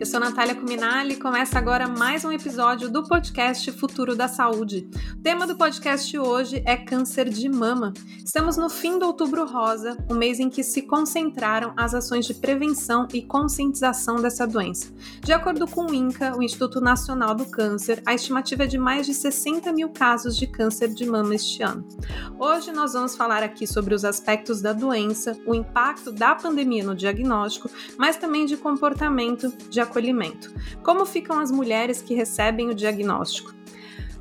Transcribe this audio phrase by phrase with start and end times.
[0.00, 4.88] eu sou Natália Cuminali e começa agora mais um episódio do podcast Futuro da Saúde.
[5.22, 7.92] Tema do podcast hoje é câncer de mama.
[8.24, 12.32] Estamos no fim do Outubro Rosa, o mês em que se concentraram as ações de
[12.32, 14.90] prevenção e conscientização dessa doença.
[15.22, 19.04] De acordo com o INCA, o Instituto Nacional do Câncer, a estimativa é de mais
[19.04, 21.86] de 60 mil casos de câncer de mama este ano.
[22.38, 26.94] Hoje nós vamos falar aqui sobre os aspectos da doença, o impacto da pandemia no
[26.94, 27.68] diagnóstico,
[27.98, 30.50] mas também de comportamento de acolhimento.
[30.82, 33.59] Como ficam as mulheres que recebem o diagnóstico?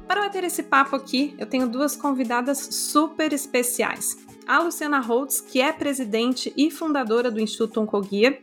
[0.10, 4.18] Para bater esse papo aqui, eu tenho duas convidadas super especiais.
[4.48, 8.42] A Luciana Holtz, que é presidente e fundadora do Instituto Oncoguia.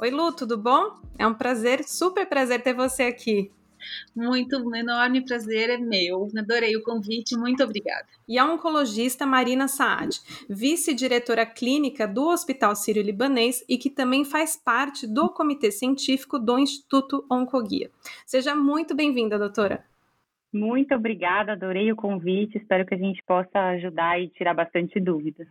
[0.00, 0.96] Oi, Lu, tudo bom?
[1.16, 3.52] É um prazer, super prazer ter você aqui.
[4.16, 6.28] Muito, um enorme prazer é meu.
[6.36, 8.08] Adorei o convite, muito obrigada.
[8.26, 10.20] E a oncologista Marina Saad,
[10.50, 17.24] vice-diretora clínica do Hospital Sírio-Libanês e que também faz parte do comitê científico do Instituto
[17.30, 17.92] Oncoguia.
[18.26, 19.84] Seja muito bem-vinda, doutora.
[20.56, 22.56] Muito obrigada, adorei o convite.
[22.56, 25.46] Espero que a gente possa ajudar e tirar bastante dúvidas.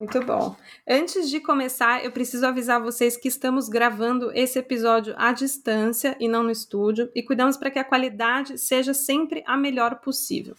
[0.00, 0.56] Muito bom.
[0.88, 6.26] Antes de começar, eu preciso avisar vocês que estamos gravando esse episódio à distância e
[6.26, 10.54] não no estúdio e cuidamos para que a qualidade seja sempre a melhor possível.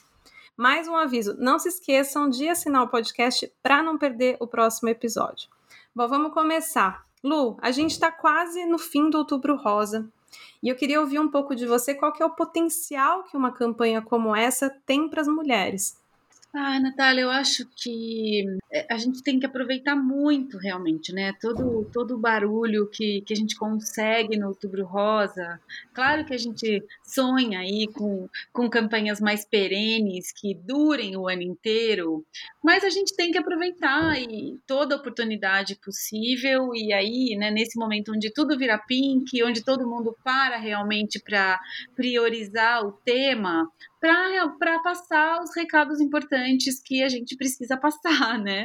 [0.56, 4.90] Mais um aviso: não se esqueçam de assinar o podcast para não perder o próximo
[4.90, 5.50] episódio.
[5.96, 7.04] Bom, vamos começar.
[7.24, 10.08] Lu, a gente está quase no fim do Outubro Rosa
[10.62, 13.52] e eu queria ouvir um pouco de você qual que é o potencial que uma
[13.52, 15.98] campanha como essa tem para as mulheres.
[16.54, 18.46] Ah, Natália, eu acho que
[18.90, 21.34] a gente tem que aproveitar muito realmente, né?
[21.40, 25.60] Todo, todo o barulho que, que a gente consegue no Outubro Rosa.
[25.94, 31.44] Claro que a gente sonha aí com, com campanhas mais perenes, que durem o ano
[31.44, 32.26] inteiro,
[32.62, 36.72] mas a gente tem que aproveitar e toda oportunidade possível.
[36.76, 41.58] E aí, né, nesse momento onde tudo vira pink, onde todo mundo para realmente para
[41.96, 48.57] priorizar o tema, para passar os recados importantes que a gente precisa passar, né?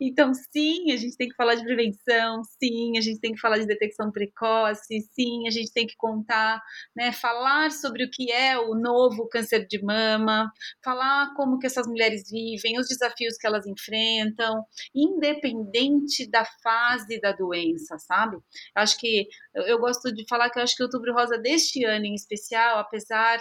[0.00, 3.58] Então, sim, a gente tem que falar de prevenção, sim, a gente tem que falar
[3.58, 6.60] de detecção precoce, sim, a gente tem que contar,
[6.96, 10.50] né, falar sobre o que é o novo câncer de mama,
[10.84, 17.32] falar como que essas mulheres vivem, os desafios que elas enfrentam, independente da fase da
[17.32, 18.36] doença, sabe?
[18.74, 19.26] Acho que
[19.58, 22.14] eu, eu gosto de falar que eu acho que o Outubro Rosa deste ano em
[22.14, 23.38] especial, apesar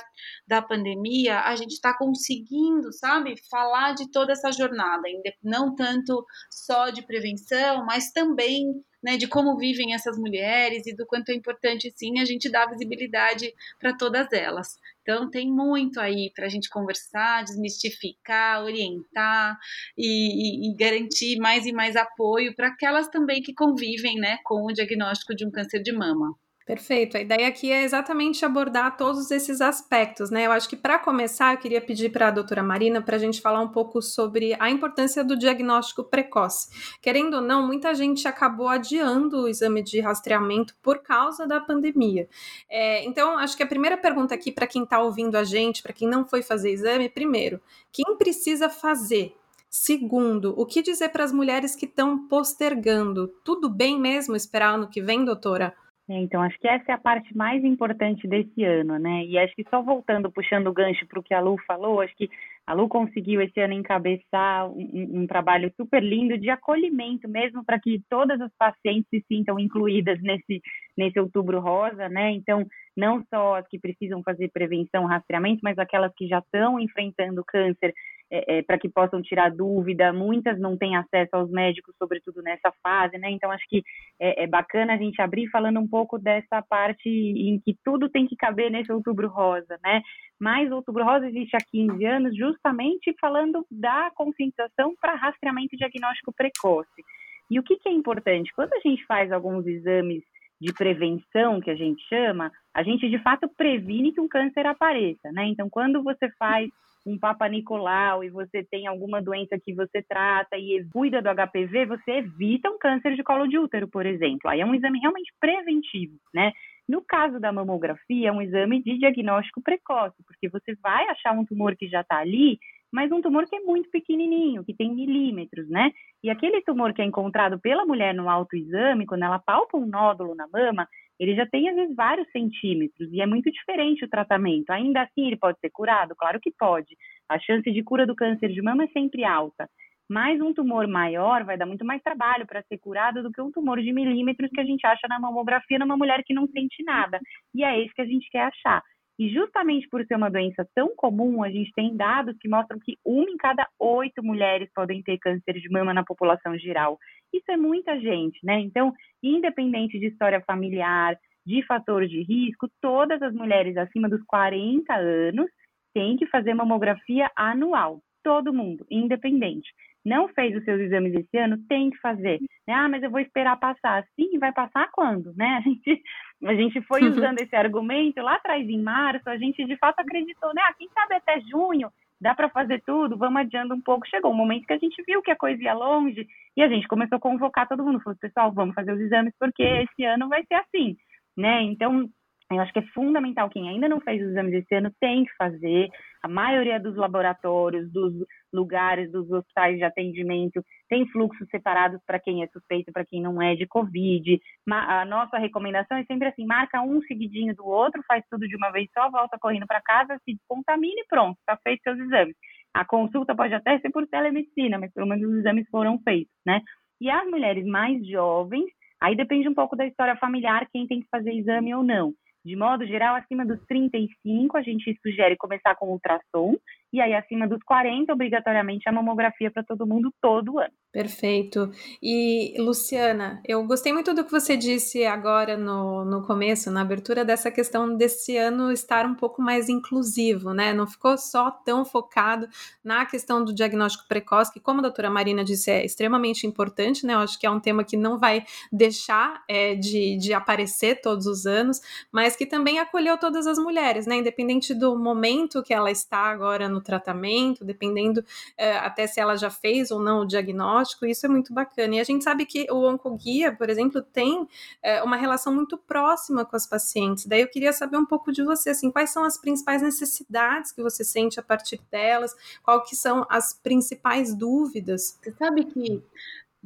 [0.47, 5.03] da pandemia, a gente está conseguindo, sabe, falar de toda essa jornada,
[5.44, 8.66] não tanto só de prevenção, mas também
[9.03, 12.68] né, de como vivem essas mulheres e do quanto é importante, sim, a gente dar
[12.68, 14.78] visibilidade para todas elas.
[15.02, 19.58] Então, tem muito aí para a gente conversar, desmistificar, orientar
[19.97, 24.66] e, e, e, garantir mais e mais apoio para aquelas também que convivem né, com
[24.66, 26.35] o diagnóstico de um câncer de mama.
[26.67, 27.16] Perfeito.
[27.16, 30.45] A ideia aqui é exatamente abordar todos esses aspectos, né?
[30.45, 33.39] Eu acho que para começar, eu queria pedir para a doutora Marina para a gente
[33.39, 36.67] falar um pouco sobre a importância do diagnóstico precoce.
[37.01, 42.28] Querendo ou não, muita gente acabou adiando o exame de rastreamento por causa da pandemia.
[42.69, 45.94] É, então, acho que a primeira pergunta aqui para quem está ouvindo a gente, para
[45.94, 47.61] quem não foi fazer exame, primeiro,
[47.94, 49.34] quem precisa fazer?
[49.69, 53.29] Segundo, o que dizer para as mulheres que estão postergando?
[53.41, 55.73] Tudo bem mesmo esperar ano que vem, doutora?
[56.09, 59.25] É, então, acho que essa é a parte mais importante desse ano, né?
[59.25, 62.16] E acho que só voltando, puxando o gancho para o que a Lu falou, acho
[62.16, 62.29] que
[62.66, 67.78] a Lu conseguiu esse ano encabeçar um, um trabalho super lindo de acolhimento mesmo para
[67.78, 70.62] que todas as pacientes se sintam incluídas nesse,
[70.97, 72.31] nesse outubro rosa, né?
[72.31, 72.66] Então,
[72.96, 77.94] não só as que precisam fazer prevenção, rastreamento, mas aquelas que já estão enfrentando câncer
[78.29, 80.11] é, é, para que possam tirar dúvida.
[80.11, 83.29] Muitas não têm acesso aos médicos, sobretudo nessa fase, né?
[83.31, 83.83] Então, acho que
[84.19, 88.27] é, é, bacana a gente abrir falando um pouco dessa parte em que tudo tem
[88.27, 90.01] que caber nesse outubro rosa, né?
[90.39, 95.77] Mas o outubro rosa existe há 15 anos, justamente falando da conscientização para rastreamento e
[95.77, 97.03] diagnóstico precoce.
[97.49, 98.53] E o que, que é importante?
[98.53, 100.22] Quando a gente faz alguns exames
[100.59, 105.31] de prevenção, que a gente chama, a gente de fato previne que um câncer apareça,
[105.31, 105.46] né?
[105.46, 106.69] Então, quando você faz
[107.07, 111.85] um Papa Nicolau e você tem alguma doença que você trata e cuida do HPV,
[111.85, 114.49] você evita um câncer de colo de útero, por exemplo.
[114.49, 116.51] Aí é um exame realmente preventivo, né?
[116.87, 121.45] No caso da mamografia, é um exame de diagnóstico precoce, porque você vai achar um
[121.45, 122.59] tumor que já está ali,
[122.91, 125.91] mas um tumor que é muito pequenininho, que tem milímetros, né?
[126.23, 130.35] E aquele tumor que é encontrado pela mulher no autoexame, quando ela palpa um nódulo
[130.35, 130.87] na mama,
[131.19, 134.69] ele já tem às vezes vários centímetros e é muito diferente o tratamento.
[134.69, 136.16] Ainda assim, ele pode ser curado?
[136.16, 136.96] Claro que pode.
[137.29, 139.69] A chance de cura do câncer de mama é sempre alta.
[140.09, 143.52] Mas um tumor maior vai dar muito mais trabalho para ser curado do que um
[143.52, 147.19] tumor de milímetros que a gente acha na mamografia numa mulher que não sente nada.
[147.53, 148.81] E é esse que a gente quer achar.
[149.19, 152.97] E justamente por ser uma doença tão comum, a gente tem dados que mostram que
[153.03, 156.99] uma em cada oito mulheres podem ter câncer de mama na população geral.
[157.34, 158.59] Isso é muita gente, né?
[158.59, 158.93] Então,
[159.23, 165.49] independente de história familiar, de fator de risco, todas as mulheres acima dos 40 anos
[165.93, 168.02] têm que fazer mamografia anual.
[168.23, 169.72] Todo mundo, independente
[170.08, 172.40] não fez os seus exames esse ano, tem que fazer.
[172.66, 172.73] Né?
[172.73, 174.05] Ah, mas eu vou esperar passar.
[174.16, 175.34] Sim, vai passar quando?
[175.35, 175.46] Né?
[175.58, 176.02] A gente,
[176.43, 180.53] a gente foi usando esse argumento lá atrás, em março, a gente de fato acreditou,
[180.53, 180.61] né?
[180.66, 184.07] Ah, quem sabe até junho dá para fazer tudo, vamos adiando um pouco.
[184.07, 186.87] Chegou um momento que a gente viu que a coisa ia longe e a gente
[186.87, 187.99] começou a convocar todo mundo.
[188.01, 190.95] Falou, pessoal, vamos fazer os exames porque esse ano vai ser assim,
[191.35, 191.61] né?
[191.63, 192.09] Então,
[192.49, 195.35] eu acho que é fundamental, quem ainda não fez os exames esse ano tem que
[195.35, 195.90] fazer.
[196.23, 198.14] A maioria dos laboratórios, dos
[198.53, 203.41] lugares, dos hospitais de atendimento tem fluxos separados para quem é suspeito, para quem não
[203.41, 204.40] é de Covid.
[204.72, 208.72] A nossa recomendação é sempre assim: marca um seguidinho do outro, faz tudo de uma
[208.72, 212.35] vez só, volta correndo para casa, se descontamina e pronto, está feito seus exames.
[212.73, 216.61] A consulta pode até ser por telemedicina, mas pelo menos os exames foram feitos, né?
[217.02, 218.66] E as mulheres mais jovens,
[219.02, 222.14] aí depende um pouco da história familiar, quem tem que fazer exame ou não.
[222.47, 226.55] De modo geral, acima dos 35, a gente sugere começar com ultrassom,
[226.91, 230.73] e aí acima dos 40, obrigatoriamente, a mamografia para todo mundo todo ano.
[230.91, 231.69] Perfeito.
[232.01, 237.23] E, Luciana, eu gostei muito do que você disse agora no, no começo, na abertura,
[237.23, 240.73] dessa questão desse ano estar um pouco mais inclusivo, né?
[240.73, 242.47] Não ficou só tão focado
[242.84, 247.13] na questão do diagnóstico precoce, que, como a doutora Marina disse, é extremamente importante, né?
[247.13, 251.28] Eu acho que é um tema que não vai deixar é, de, de aparecer todos
[251.28, 251.79] os anos,
[252.11, 254.16] mas que também acolheu todas as mulheres, né?
[254.16, 258.24] Independente do momento que ela está agora no tratamento, dependendo
[258.58, 261.96] é, até se ela já fez ou não o diagnóstico diagnóstico, isso é muito bacana.
[261.96, 264.48] E a gente sabe que o Oncoguia, por exemplo, tem
[264.82, 267.25] é, uma relação muito próxima com as pacientes.
[267.25, 270.82] Daí eu queria saber um pouco de você, assim, quais são as principais necessidades que
[270.82, 275.18] você sente a partir delas, quais que são as principais dúvidas?
[275.22, 276.01] Você sabe que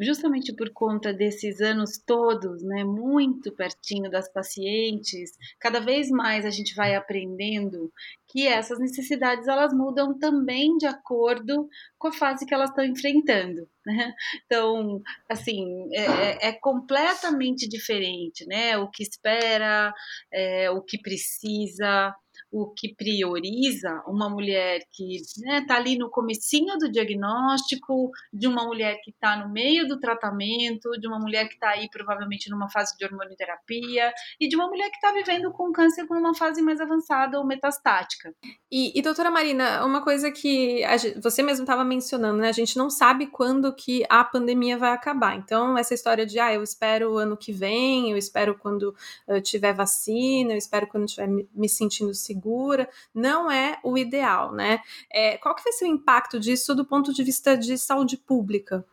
[0.01, 6.49] justamente por conta desses anos todos, né, muito pertinho das pacientes, cada vez mais a
[6.49, 7.91] gente vai aprendendo
[8.27, 11.67] que essas necessidades elas mudam também de acordo
[11.97, 14.13] com a fase que elas estão enfrentando, né?
[14.45, 18.77] Então, assim, é, é, é completamente diferente, né?
[18.77, 19.93] O que espera,
[20.31, 22.15] é, o que precisa,
[22.51, 28.45] o que prioriza uma mulher que está né, tá ali no comecinho do diagnóstico, de
[28.45, 32.49] uma mulher que está no meio do tratamento, de uma mulher que está aí provavelmente
[32.49, 36.35] numa fase de hormonioterapia e de uma mulher que está vivendo com câncer com uma
[36.35, 38.33] fase mais avançada ou metastática.
[38.69, 40.83] E, e doutora Marina, uma coisa que
[41.21, 42.49] você mesmo estava mencionando, né?
[42.49, 45.37] A gente não sabe quando que a pandemia vai acabar.
[45.37, 48.93] Então, essa história de, ah, eu espero o ano que vem, eu espero quando
[49.27, 54.51] uh, tiver vacina, eu espero quando estiver me sentindo seguro segura, não é o ideal,
[54.51, 54.79] né?
[55.11, 58.83] É, qual que vai ser o impacto disso do ponto de vista de saúde pública?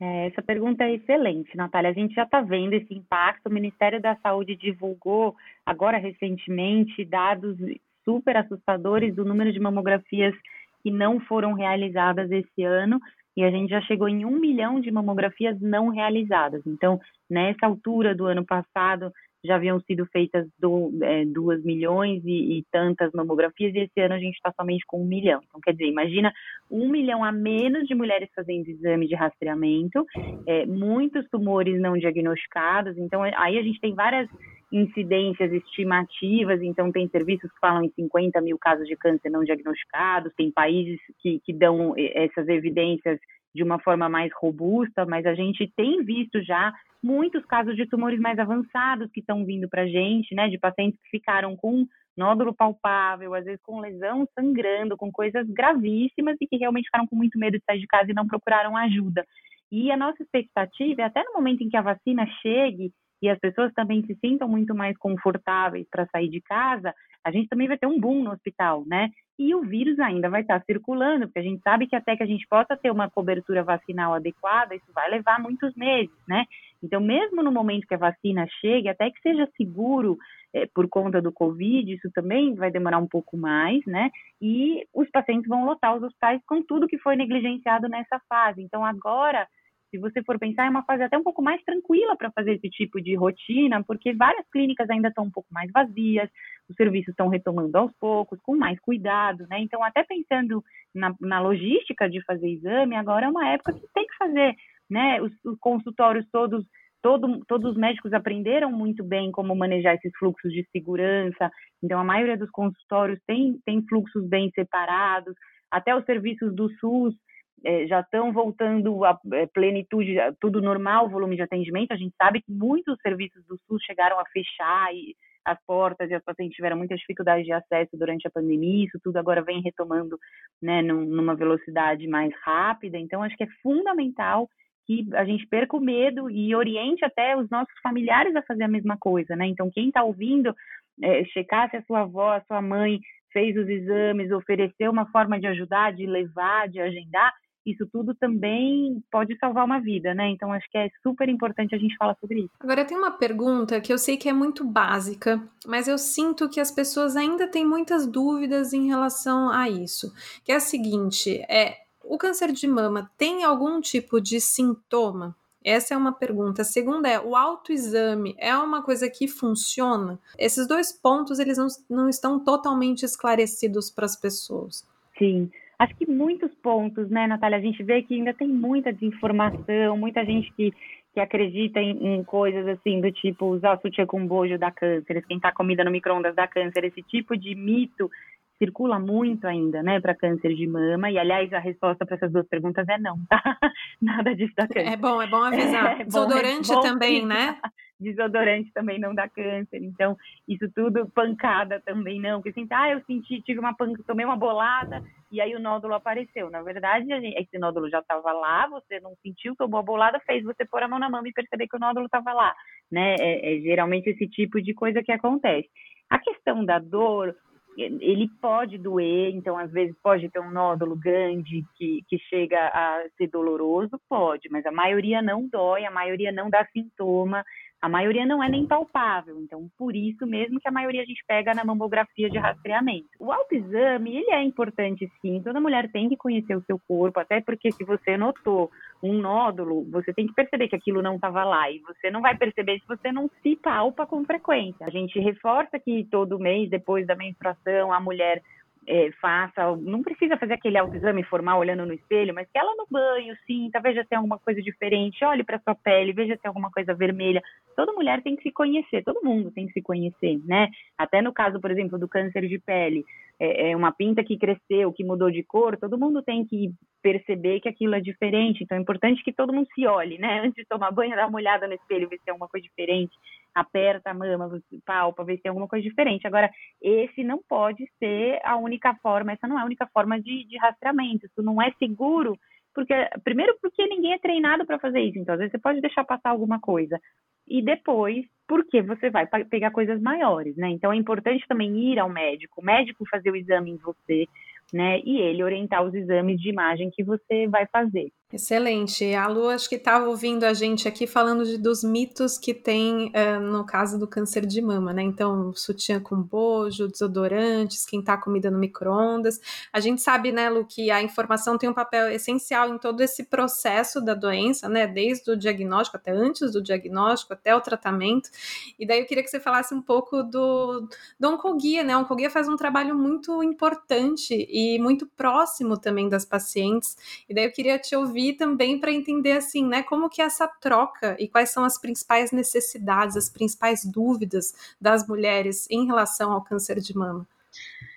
[0.00, 1.90] É, essa pergunta é excelente, Natália.
[1.90, 3.46] A gente já está vendo esse impacto.
[3.46, 7.56] O Ministério da Saúde divulgou agora recentemente dados
[8.04, 10.34] super assustadores do número de mamografias
[10.82, 13.00] que não foram realizadas esse ano
[13.36, 16.62] e a gente já chegou em um milhão de mamografias não realizadas.
[16.66, 19.12] Então, nessa altura do ano passado,
[19.44, 24.14] já haviam sido feitas do, é, duas milhões e, e, tantas mamografias, e esse ano
[24.14, 25.40] a gente está somente com um milhão.
[25.46, 26.32] Então, quer dizer, imagina
[26.70, 30.04] um milhão a menos de mulheres fazendo exame de rastreamento,
[30.46, 34.28] é, muitos tumores não diagnosticados, então aí a gente tem várias
[34.72, 40.32] incidências estimativas, então tem serviços que falam em 50 mil casos de câncer não diagnosticados,
[40.36, 43.20] tem países que, que dão é, essas evidências
[43.54, 48.18] de uma forma mais robusta, mas a gente tem visto já muitos casos de tumores
[48.18, 52.54] mais avançados que estão vindo para a gente, né, de pacientes que ficaram com nódulo
[52.54, 57.38] palpável, às vezes com lesão sangrando, com coisas gravíssimas e que realmente ficaram com muito
[57.38, 59.24] medo de sair de casa e não procuraram ajuda.
[59.70, 62.92] E a nossa expectativa é até no momento em que a vacina chegue
[63.22, 66.94] e as pessoas também se sintam muito mais confortáveis para sair de casa,
[67.24, 69.10] a gente também vai ter um boom no hospital, né?
[69.38, 72.26] E o vírus ainda vai estar circulando, porque a gente sabe que até que a
[72.26, 76.44] gente possa ter uma cobertura vacinal adequada, isso vai levar muitos meses, né?
[76.82, 80.18] Então, mesmo no momento que a vacina chegue, até que seja seguro
[80.52, 84.10] é, por conta do Covid, isso também vai demorar um pouco mais, né?
[84.40, 88.62] E os pacientes vão lotar os hospitais com tudo que foi negligenciado nessa fase.
[88.62, 89.48] Então, agora
[89.94, 92.68] se você for pensar, é uma fase até um pouco mais tranquila para fazer esse
[92.68, 96.28] tipo de rotina, porque várias clínicas ainda estão um pouco mais vazias,
[96.68, 99.60] os serviços estão retomando aos poucos, com mais cuidado, né?
[99.60, 104.04] Então, até pensando na, na logística de fazer exame, agora é uma época que tem
[104.04, 104.56] que fazer,
[104.90, 105.22] né?
[105.22, 106.66] Os, os consultórios todos
[107.00, 111.50] Todo, todos os médicos aprenderam muito bem como manejar esses fluxos de segurança,
[111.82, 115.34] então a maioria dos consultórios tem, tem fluxos bem separados,
[115.70, 117.14] até os serviços do SUS
[117.64, 121.92] é, já estão voltando à é, plenitude, tudo normal, volume de atendimento.
[121.92, 126.14] A gente sabe que muitos serviços do SUS chegaram a fechar e as portas e
[126.14, 128.86] as pacientes tiveram muita dificuldade de acesso durante a pandemia.
[128.86, 130.18] Isso tudo agora vem retomando
[130.60, 132.98] né, numa velocidade mais rápida.
[132.98, 134.48] Então, acho que é fundamental
[134.86, 138.68] que a gente perca o medo e oriente até os nossos familiares a fazer a
[138.68, 139.46] mesma coisa, né?
[139.46, 140.54] Então, quem está ouvindo,
[141.02, 143.00] é, checar se a sua avó, a sua mãe
[143.32, 147.32] fez os exames, ofereceu uma forma de ajudar, de levar, de agendar,
[147.66, 150.28] isso tudo também pode salvar uma vida, né?
[150.30, 152.50] Então acho que é super importante a gente falar sobre isso.
[152.60, 156.60] Agora tem uma pergunta que eu sei que é muito básica, mas eu sinto que
[156.60, 160.12] as pessoas ainda têm muitas dúvidas em relação a isso.
[160.44, 165.34] Que é a seguinte: é o câncer de mama tem algum tipo de sintoma?
[165.64, 166.60] Essa é uma pergunta.
[166.60, 170.20] A segunda é, o autoexame é uma coisa que funciona?
[170.38, 174.86] Esses dois pontos, eles não, não estão totalmente esclarecidos para as pessoas.
[175.18, 175.50] Sim.
[175.78, 177.58] Acho que muitos pontos, né, Natália?
[177.58, 180.72] A gente vê que ainda tem muita desinformação, muita gente que,
[181.12, 185.52] que acredita em, em coisas assim, do tipo usar sutiã com bojo da câncer, esquentar
[185.54, 188.10] comida no micro-ondas da câncer, esse tipo de mito
[188.58, 191.10] circula muito ainda, né, para câncer de mama.
[191.10, 193.40] E, aliás, a resposta para essas duas perguntas é não, tá?
[194.00, 194.92] Nada disso dá câncer.
[194.92, 195.94] É bom, é bom avisar.
[196.00, 197.56] É, Desodorante bom, também, né?
[198.04, 199.82] Desodorante também não dá câncer.
[199.82, 202.40] Então, isso tudo, pancada também não.
[202.40, 205.94] Porque assim, ah, eu senti, tive uma panca, tomei uma bolada e aí o nódulo
[205.94, 206.48] apareceu.
[206.50, 210.44] Na verdade, gente, esse nódulo já estava lá, você não sentiu, tomou a bolada, fez
[210.44, 212.54] você pôr a mão na mama e perceber que o nódulo estava lá,
[212.90, 213.16] né?
[213.18, 215.68] É, é geralmente esse tipo de coisa que acontece.
[216.08, 217.34] A questão da dor,
[217.76, 223.04] ele pode doer, então às vezes pode ter um nódulo grande que, que chega a
[223.16, 227.44] ser doloroso, pode, mas a maioria não dói, a maioria não dá sintoma,
[227.80, 231.22] a maioria não é nem palpável, então por isso mesmo que a maioria a gente
[231.26, 233.08] pega na mamografia de rastreamento.
[233.18, 237.40] O autoexame, ele é importante sim, toda mulher tem que conhecer o seu corpo, até
[237.40, 238.70] porque se você notou
[239.02, 242.36] um nódulo, você tem que perceber que aquilo não estava lá, e você não vai
[242.36, 244.86] perceber se você não se palpa com frequência.
[244.86, 248.42] A gente reforça que todo mês, depois da menstruação, a mulher
[248.86, 252.86] é, faça, não precisa fazer aquele autoexame formal olhando no espelho, mas que ela no
[252.90, 256.48] banho sinta, veja se tem alguma coisa diferente, olhe para sua pele, veja se tem
[256.48, 257.42] alguma coisa vermelha.
[257.76, 260.68] Toda mulher tem que se conhecer, todo mundo tem que se conhecer, né?
[260.98, 263.04] Até no caso, por exemplo, do câncer de pele,
[263.38, 266.72] é, é uma pinta que cresceu, que mudou de cor, todo mundo tem que
[267.04, 268.64] perceber que aquilo é diferente.
[268.64, 270.40] Então é importante que todo mundo se olhe, né?
[270.48, 273.14] Antes de tomar banho, dá uma olhada no espelho, ver se tem alguma coisa diferente.
[273.54, 274.50] Aperta a mama,
[274.86, 276.26] palpa, ver se tem alguma coisa diferente.
[276.26, 280.46] Agora, esse não pode ser a única forma, essa não é a única forma de,
[280.46, 281.26] de rastreamento.
[281.26, 282.38] Isso não é seguro,
[282.74, 285.18] porque primeiro porque ninguém é treinado para fazer isso.
[285.18, 286.98] Então, às vezes você pode deixar passar alguma coisa
[287.46, 290.70] e depois porque você vai pegar coisas maiores, né?
[290.70, 294.26] Então é importante também ir ao médico, o médico fazer o exame em você,
[294.72, 295.00] né?
[295.04, 298.10] E ele orientar os exames de imagem que você vai fazer.
[298.32, 299.14] Excelente.
[299.14, 303.12] A Lu acho que estava ouvindo a gente aqui falando de, dos mitos que tem
[303.14, 305.02] uh, no caso do câncer de mama, né?
[305.02, 309.38] Então, sutiã com bojo, desodorante, esquentar comida no micro-ondas.
[309.72, 313.24] A gente sabe, né, Lu, que a informação tem um papel essencial em todo esse
[313.24, 314.84] processo da doença, né?
[314.84, 318.30] Desde o diagnóstico, até antes do diagnóstico, até o tratamento.
[318.76, 320.88] E daí eu queria que você falasse um pouco do,
[321.20, 321.96] do Oncoguia, né?
[321.96, 326.96] O Oncoguia faz um trabalho muito importante e muito próximo também das pacientes.
[327.28, 330.24] E daí eu queria te ouvir ouvir também para entender assim, né, como que é
[330.24, 336.30] essa troca e quais são as principais necessidades, as principais dúvidas das mulheres em relação
[336.32, 337.26] ao câncer de mama.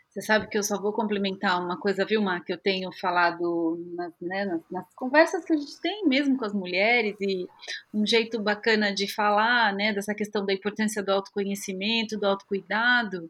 [0.09, 3.77] Você sabe que eu só vou complementar uma coisa, viu, Mar, que eu tenho falado
[3.93, 7.47] nas, né, nas, nas, conversas que a gente tem mesmo com as mulheres e
[7.93, 13.29] um jeito bacana de falar, né, dessa questão da importância do autoconhecimento, do autocuidado.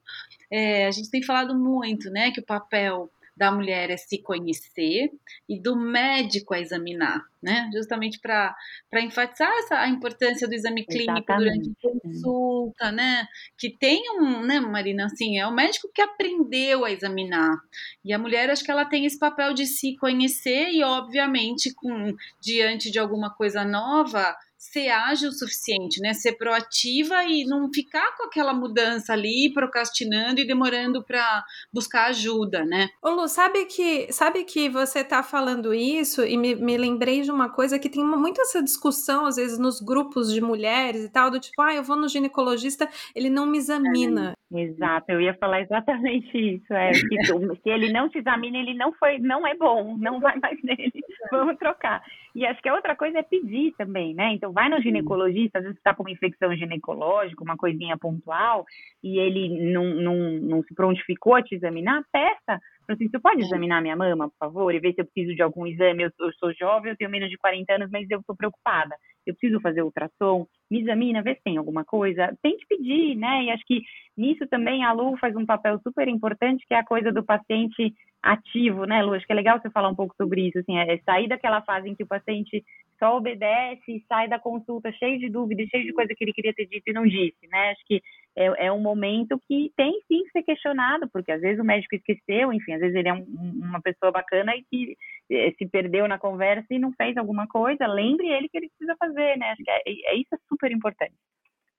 [0.50, 5.12] É, a gente tem falado muito, né, que o papel da mulher é se conhecer
[5.48, 7.70] e do médico a examinar, né?
[7.72, 8.56] Justamente para
[8.96, 11.70] enfatizar essa, a importância do exame clínico Exatamente.
[11.70, 13.27] durante a consulta, né?
[13.58, 17.56] Que tem um, né, Marina, assim, é o médico que aprendeu a examinar.
[18.03, 22.15] E a mulher, acho que ela tem esse papel de se conhecer e, obviamente, com
[22.41, 26.14] diante de alguma coisa nova, ser ágil o suficiente, né?
[26.14, 32.66] Ser proativa e não ficar com aquela mudança ali, procrastinando e demorando para buscar ajuda,
[32.66, 32.90] né?
[33.02, 37.32] Ô Lu, sabe que, sabe que você tá falando isso e me, me lembrei de
[37.32, 41.30] uma coisa que tem muito essa discussão, às vezes, nos grupos de mulheres e tal,
[41.30, 44.34] do tipo, ah, eu vou no ginecologista, ele não me examina.
[44.54, 46.74] É, exato, eu ia falar exatamente isso.
[46.74, 47.26] É, que,
[47.62, 51.02] se ele não te examina, ele não foi, não é bom, não vai mais nele.
[51.32, 52.02] Vamos trocar.
[52.38, 54.32] E acho que a outra coisa é pedir também, né?
[54.32, 58.63] Então vai no ginecologista, às vezes está com uma infecção ginecológica, uma coisinha pontual,
[59.03, 62.62] e ele não, não, não se prontificou a te examinar, peça.
[62.89, 65.67] Assim, você pode examinar minha mama, por favor, e ver se eu preciso de algum
[65.67, 66.03] exame?
[66.03, 68.96] Eu, eu sou jovem, eu tenho menos de 40 anos, mas eu estou preocupada.
[69.25, 70.48] Eu preciso fazer ultrassom?
[70.72, 72.34] Me examina, vê se tem alguma coisa.
[72.41, 73.44] Tem que pedir, né?
[73.44, 73.82] E acho que
[74.15, 77.94] nisso também a Lu faz um papel super importante, que é a coisa do paciente
[78.22, 79.13] ativo, né, Lu?
[79.13, 81.89] Acho que é legal você falar um pouco sobre isso, assim, é sair daquela fase
[81.89, 82.63] em que o paciente
[83.00, 86.53] só obedece e sai da consulta cheio de dúvidas, cheio de coisa que ele queria
[86.53, 87.72] ter dito e não disse, né?
[87.72, 88.01] Acho que
[88.38, 91.96] é, é um momento que tem sim que ser questionado, porque às vezes o médico
[91.96, 94.96] esqueceu, enfim, às vezes ele é um, uma pessoa bacana e que
[95.32, 98.96] eh, se perdeu na conversa e não fez alguma coisa, lembre ele que ele precisa
[99.00, 99.51] fazer, né?
[99.51, 101.15] Acho que é, é isso é super importante.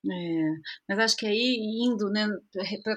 [0.06, 0.10] É,
[0.88, 2.28] mas acho que aí, indo, né,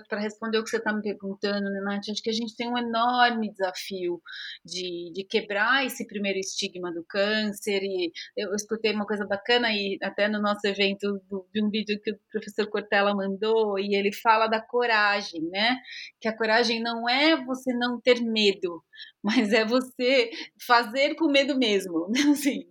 [0.07, 2.69] para responder o que você está me perguntando, né, Nath, acho que a gente tem
[2.69, 4.21] um enorme desafio
[4.63, 7.81] de, de quebrar esse primeiro estigma do câncer.
[7.81, 11.99] E eu escutei uma coisa bacana e até no nosso evento do, de um vídeo
[12.03, 15.77] que o professor Cortella mandou, e ele fala da coragem, né?
[16.19, 18.83] Que a coragem não é você não ter medo,
[19.23, 20.29] mas é você
[20.67, 22.65] fazer com medo mesmo, assim.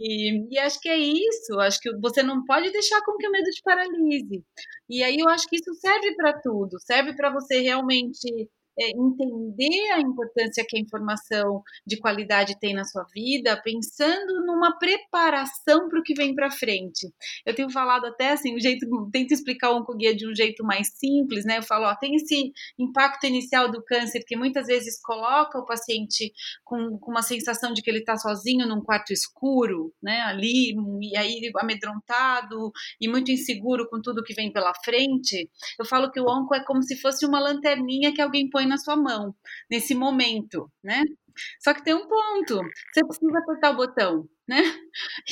[0.00, 1.58] E, e, acho que é isso.
[1.60, 4.44] Acho que você não pode deixar com que o medo te paralise.
[4.88, 6.78] E aí eu acho que isso serve para tudo.
[6.80, 8.48] Serve para você realmente
[8.80, 14.78] é, entender a importância que a informação de qualidade tem na sua vida, pensando numa
[14.78, 17.12] preparação para o que vem para frente.
[17.44, 20.88] Eu tenho falado até assim, o jeito, tento explicar o oncoguia de um jeito mais
[20.96, 21.58] simples, né?
[21.58, 26.32] Eu falo, ó, tem esse impacto inicial do câncer que muitas vezes coloca o paciente
[26.64, 30.20] com, com uma sensação de que ele está sozinho num quarto escuro, né?
[30.22, 32.70] Ali, e aí amedrontado
[33.00, 35.50] e muito inseguro com tudo que vem pela frente.
[35.78, 38.78] Eu falo que o onco é como se fosse uma lanterninha que alguém põe na
[38.78, 39.34] sua mão
[39.70, 41.02] nesse momento, né?
[41.62, 42.60] Só que tem um ponto,
[42.92, 44.62] você precisa apertar o botão, né?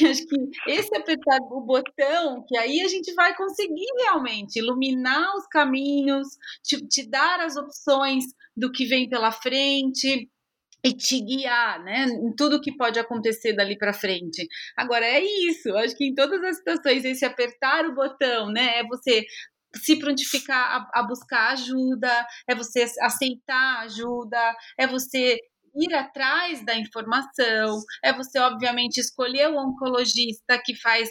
[0.01, 5.35] E acho que esse apertar o botão, que aí a gente vai conseguir realmente iluminar
[5.37, 6.29] os caminhos,
[6.63, 8.25] te, te dar as opções
[8.57, 10.29] do que vem pela frente,
[10.85, 14.47] e te guiar, né, em tudo que pode acontecer dali para frente.
[14.77, 18.87] Agora é isso, acho que em todas as situações esse apertar o botão, né, é
[18.87, 19.25] você
[19.75, 25.39] se prontificar a, a, buscar ajuda, é você aceitar ajuda, é você
[25.79, 31.09] ir atrás da informação, é você, obviamente, escolher o oncologista que faz,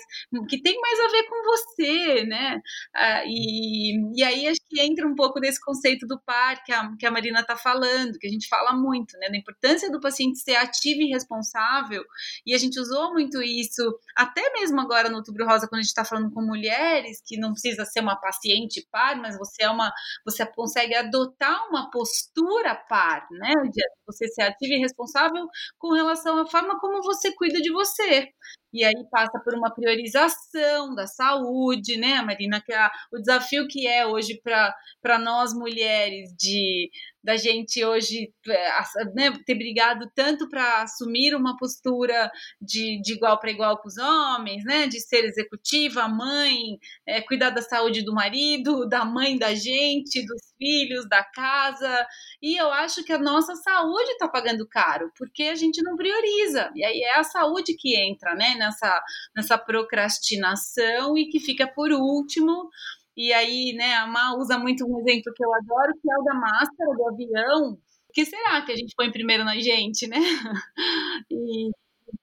[0.50, 2.60] que tem mais a ver com você, né?
[2.96, 6.92] Ah, e, e aí acho que entra um pouco desse conceito do par que a,
[6.98, 9.30] que a Marina está falando, que a gente fala muito, né?
[9.30, 12.04] Da importância do paciente ser ativo e responsável,
[12.46, 13.84] e a gente usou muito isso,
[14.16, 17.52] até mesmo agora no Outubro Rosa, quando a gente está falando com mulheres, que não
[17.52, 19.92] precisa ser uma paciente par, mas você é uma,
[20.26, 23.54] você consegue adotar uma postura par, né?
[23.72, 25.46] De você ser ativa e responsável
[25.78, 28.28] com relação à forma como você cuida de você.
[28.74, 32.62] E aí passa por uma priorização da saúde, né, Marina?
[32.62, 36.90] Que é o desafio que é hoje para nós mulheres de
[37.28, 38.70] da gente hoje é,
[39.14, 43.98] né, ter brigado tanto para assumir uma postura de, de igual para igual com os
[43.98, 49.54] homens, né, de ser executiva, mãe, é, cuidar da saúde do marido, da mãe da
[49.54, 52.08] gente, dos filhos, da casa.
[52.42, 56.72] E eu acho que a nossa saúde está pagando caro, porque a gente não prioriza.
[56.76, 59.02] E aí é a saúde que entra, né, nessa,
[59.36, 62.70] nessa procrastinação e que fica por último
[63.18, 66.24] e aí, né, a Má usa muito um exemplo que eu adoro, que é o
[66.24, 67.74] da máscara do avião.
[67.74, 70.18] O que será que a gente põe primeiro na gente, né?
[71.32, 71.72] E,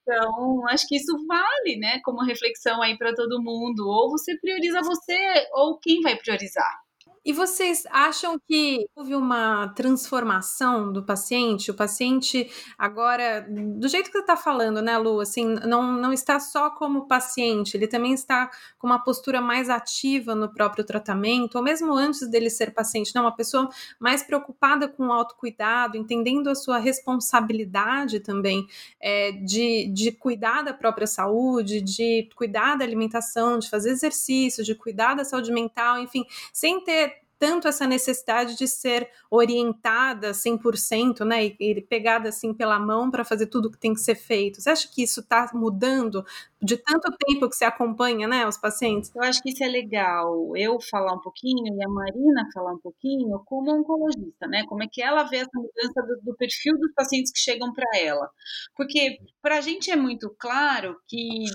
[0.01, 3.87] então, acho que isso vale, né, como reflexão aí para todo mundo.
[3.87, 5.17] Ou você prioriza você,
[5.53, 6.84] ou quem vai priorizar.
[7.25, 11.71] E vocês acham que houve uma transformação do paciente?
[11.71, 16.39] O paciente agora, do jeito que você está falando, né, Lu, assim, não, não está
[16.39, 21.63] só como paciente, ele também está com uma postura mais ativa no próprio tratamento, ou
[21.63, 26.53] mesmo antes dele ser paciente, não, uma pessoa mais preocupada com o autocuidado, entendendo a
[26.53, 28.67] sua responsabilidade também
[29.01, 34.75] é, de, de cuidar da própria saúde, de cuidar da alimentação, de fazer exercício, de
[34.75, 41.45] cuidar da saúde mental, enfim, sem ter tanto essa necessidade de ser orientada 100%, né,
[41.59, 44.61] e, pegada assim pela mão para fazer tudo que tem que ser feito.
[44.61, 46.25] Você acha que isso está mudando
[46.65, 49.11] de tanto tempo que você acompanha, né, os pacientes?
[49.15, 50.55] Eu acho que isso é legal.
[50.55, 54.65] Eu falar um pouquinho e a Marina falar um pouquinho como oncologista, né?
[54.67, 57.99] Como é que ela vê essa mudança do, do perfil dos pacientes que chegam para
[57.99, 58.29] ela?
[58.75, 61.45] Porque para a gente é muito claro que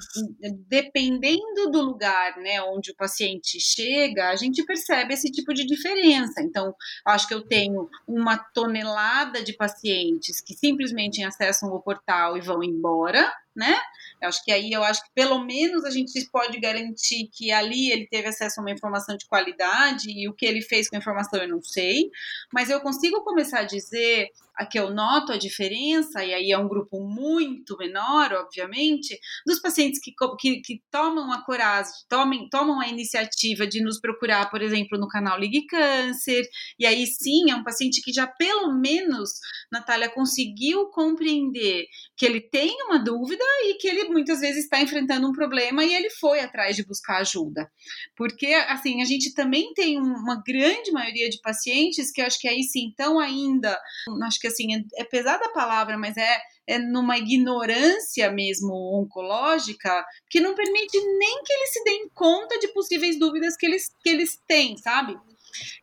[0.69, 6.41] dependendo do lugar, né, onde o paciente chega, a gente percebe esse tipo de diferença.
[6.41, 12.41] Então, acho que eu tenho uma tonelada de pacientes que simplesmente acessam o portal e
[12.41, 13.77] vão embora, né?
[14.21, 17.91] Eu acho que aí eu acho que pelo menos a gente pode garantir que ali
[17.91, 20.99] ele teve acesso a uma informação de qualidade e o que ele fez com a
[20.99, 22.11] informação eu não sei,
[22.53, 26.59] mas eu consigo começar a dizer a que eu noto a diferença, e aí é
[26.59, 32.81] um grupo muito menor, obviamente, dos pacientes que, que, que tomam a coragem, tomem, tomam
[32.81, 36.43] a iniciativa de nos procurar, por exemplo, no canal Ligue Câncer,
[36.79, 39.31] e aí sim é um paciente que já pelo menos,
[39.71, 41.87] Natália, conseguiu compreender
[42.17, 45.95] que ele tem uma dúvida e que ele muitas vezes está enfrentando um problema e
[45.95, 47.71] ele foi atrás de buscar ajuda.
[48.17, 52.63] Porque, assim, a gente também tem uma grande maioria de pacientes que acho que aí
[52.63, 53.79] sim estão ainda,
[54.25, 60.05] acho que assim, é, é pesada a palavra, mas é, é numa ignorância mesmo oncológica
[60.29, 64.09] que não permite nem que eles se deem conta de possíveis dúvidas que eles, que
[64.09, 65.17] eles têm, sabe?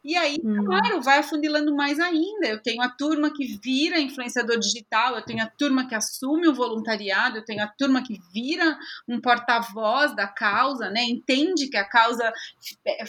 [0.03, 0.65] E aí, hum.
[0.65, 2.47] claro, vai afunilando mais ainda.
[2.47, 6.53] Eu tenho a turma que vira influenciador digital, eu tenho a turma que assume o
[6.53, 8.77] voluntariado, eu tenho a turma que vira
[9.07, 11.03] um porta-voz da causa, né?
[11.03, 12.31] Entende que a causa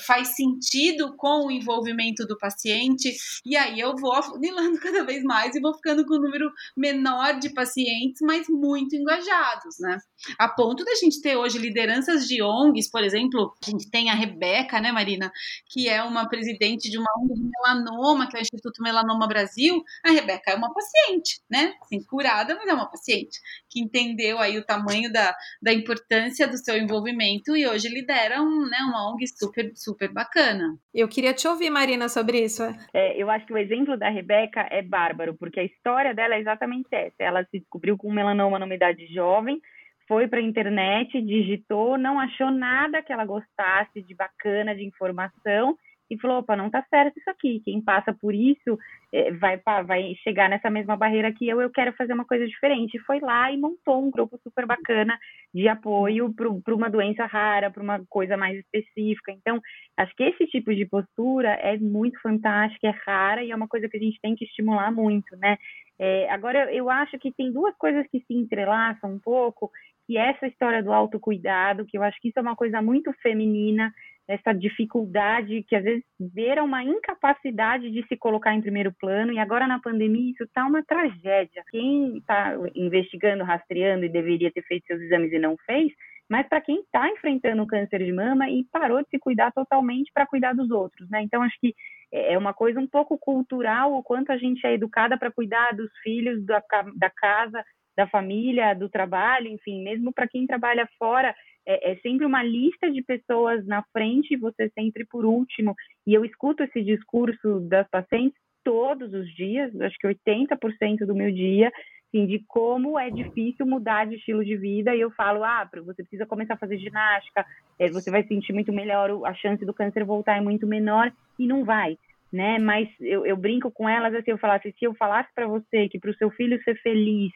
[0.07, 3.14] faz sentido com o envolvimento do paciente.
[3.44, 7.38] E aí eu vou afunilando cada vez mais e vou ficando com um número menor
[7.38, 9.99] de pacientes, mas muito engajados, né?
[10.38, 14.14] A ponto da gente ter hoje lideranças de ONGs, por exemplo, a gente tem a
[14.14, 15.31] Rebeca, né, Marina,
[15.68, 19.29] que é uma presidente presidente de uma ONG de melanoma, que é o Instituto Melanoma
[19.29, 21.75] Brasil, a Rebeca é uma paciente, né?
[21.83, 26.57] Assim, curada, mas é uma paciente, que entendeu aí o tamanho da, da importância do
[26.57, 30.77] seu envolvimento e hoje lidera um, né, uma ONG super, super bacana.
[30.95, 32.63] Eu queria te ouvir, Marina, sobre isso.
[32.95, 36.41] É, eu acho que o exemplo da Rebeca é bárbaro, porque a história dela é
[36.41, 37.17] exatamente essa.
[37.19, 39.61] Ela se descobriu com melanoma numa idade jovem,
[40.07, 45.77] foi para a internet, digitou, não achou nada que ela gostasse de bacana, de informação,
[46.11, 47.61] e falou: opa, não tá certo isso aqui.
[47.64, 48.79] Quem passa por isso
[49.12, 52.97] é, vai, vai chegar nessa mesma barreira que eu, eu quero fazer uma coisa diferente.
[52.97, 55.18] E foi lá e montou um grupo super bacana
[55.55, 59.33] de apoio para uma doença rara, para uma coisa mais específica.
[59.33, 59.61] Então,
[59.97, 63.88] acho que esse tipo de postura é muito fantástica, é rara e é uma coisa
[63.88, 65.57] que a gente tem que estimular muito, né?
[65.99, 69.71] É, agora, eu acho que tem duas coisas que se entrelaçam um pouco,
[70.07, 73.12] que é essa história do autocuidado, que eu acho que isso é uma coisa muito
[73.21, 73.92] feminina,
[74.29, 79.38] essa dificuldade que às vezes beira uma incapacidade de se colocar em primeiro plano e
[79.38, 81.64] agora na pandemia isso está uma tragédia.
[81.71, 85.91] Quem está investigando, rastreando e deveria ter feito seus exames e não fez,
[86.29, 90.11] mas para quem está enfrentando o câncer de mama e parou de se cuidar totalmente
[90.12, 91.23] para cuidar dos outros, né?
[91.23, 91.75] Então acho que
[92.12, 95.91] é uma coisa um pouco cultural o quanto a gente é educada para cuidar dos
[96.03, 96.62] filhos, da,
[96.97, 97.64] da casa,
[97.99, 101.35] da família, do trabalho, enfim, mesmo para quem trabalha fora,
[101.67, 105.75] é, é, sempre uma lista de pessoas na frente e você sempre por último.
[106.07, 111.33] E eu escuto esse discurso das pacientes todos os dias, acho que 80% do meu
[111.33, 111.73] dia,
[112.07, 114.95] assim, de como é difícil mudar de estilo de vida.
[114.95, 117.45] E eu falo, ah, você precisa começar a fazer ginástica,
[117.81, 121.49] é, você vai sentir muito melhor, a chance do câncer voltar é muito menor, e
[121.49, 121.99] não vai.
[122.33, 122.61] Né?
[122.61, 125.99] Mas eu, eu brinco com elas assim, eu falasse, se eu falasse para você que
[125.99, 127.33] para o seu filho ser feliz,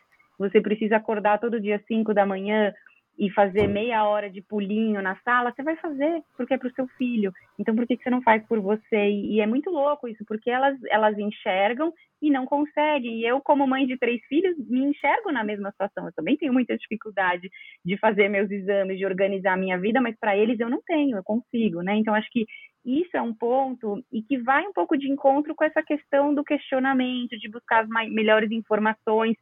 [0.48, 2.72] você precisa acordar todo dia 5 da manhã,
[3.18, 6.72] e fazer meia hora de pulinho na sala, você vai fazer, porque é para o
[6.72, 7.33] seu filho.
[7.59, 9.11] Então, por que, que você não faz por você?
[9.11, 13.20] E, e, é muito louco isso, porque elas, elas enxergam e não conseguem.
[13.20, 16.07] E eu, como mãe de três filhos, me enxergo na mesma situação.
[16.07, 17.50] Eu também tenho muita dificuldade
[17.85, 21.16] de fazer meus exames, de organizar a minha vida, mas para eles eu não tenho,
[21.16, 21.94] eu consigo, né?
[21.96, 22.46] Então, acho que
[22.85, 26.42] isso é um ponto e que vai um pouco de encontro com essa questão do
[26.42, 29.37] questionamento, de buscar as melhores informações,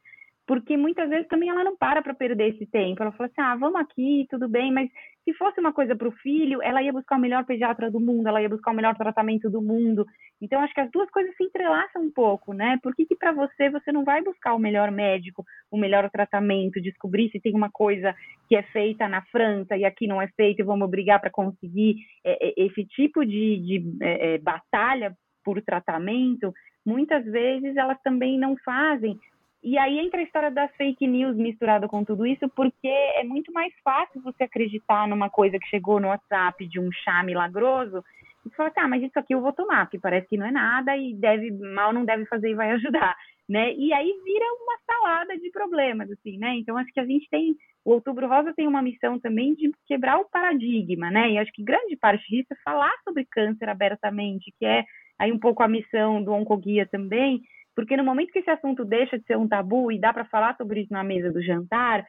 [0.50, 3.00] porque muitas vezes também ela não para para perder esse tempo.
[3.00, 4.90] Ela fala assim: ah, vamos aqui, tudo bem, mas
[5.24, 8.26] se fosse uma coisa para o filho, ela ia buscar o melhor pediatra do mundo,
[8.26, 10.04] ela ia buscar o melhor tratamento do mundo.
[10.42, 12.80] Então, acho que as duas coisas se entrelaçam um pouco, né?
[12.82, 16.82] Por que, que para você você não vai buscar o melhor médico, o melhor tratamento,
[16.82, 18.12] descobrir se tem uma coisa
[18.48, 21.94] que é feita na França e aqui não é feita e vamos brigar para conseguir
[22.24, 26.52] é, é, esse tipo de, de é, é, batalha por tratamento?
[26.84, 29.16] Muitas vezes elas também não fazem
[29.62, 33.52] e aí entra a história das fake news misturada com tudo isso, porque é muito
[33.52, 38.02] mais fácil você acreditar numa coisa que chegou no WhatsApp de um chá milagroso
[38.46, 40.96] e falar, tá, mas isso aqui eu vou tomar, porque parece que não é nada
[40.96, 43.14] e deve mal não deve fazer e vai ajudar.
[43.48, 43.74] né?
[43.74, 46.54] E aí vira uma salada de problemas, assim, né?
[46.56, 50.18] Então acho que a gente tem o Outubro Rosa tem uma missão também de quebrar
[50.18, 51.32] o paradigma, né?
[51.32, 54.84] E acho que grande parte disso é falar sobre câncer abertamente, que é
[55.18, 57.40] aí um pouco a missão do Oncoguia também,
[57.74, 60.56] porque no momento que esse assunto deixa de ser um tabu e dá para falar
[60.56, 62.06] sobre isso na mesa do jantar,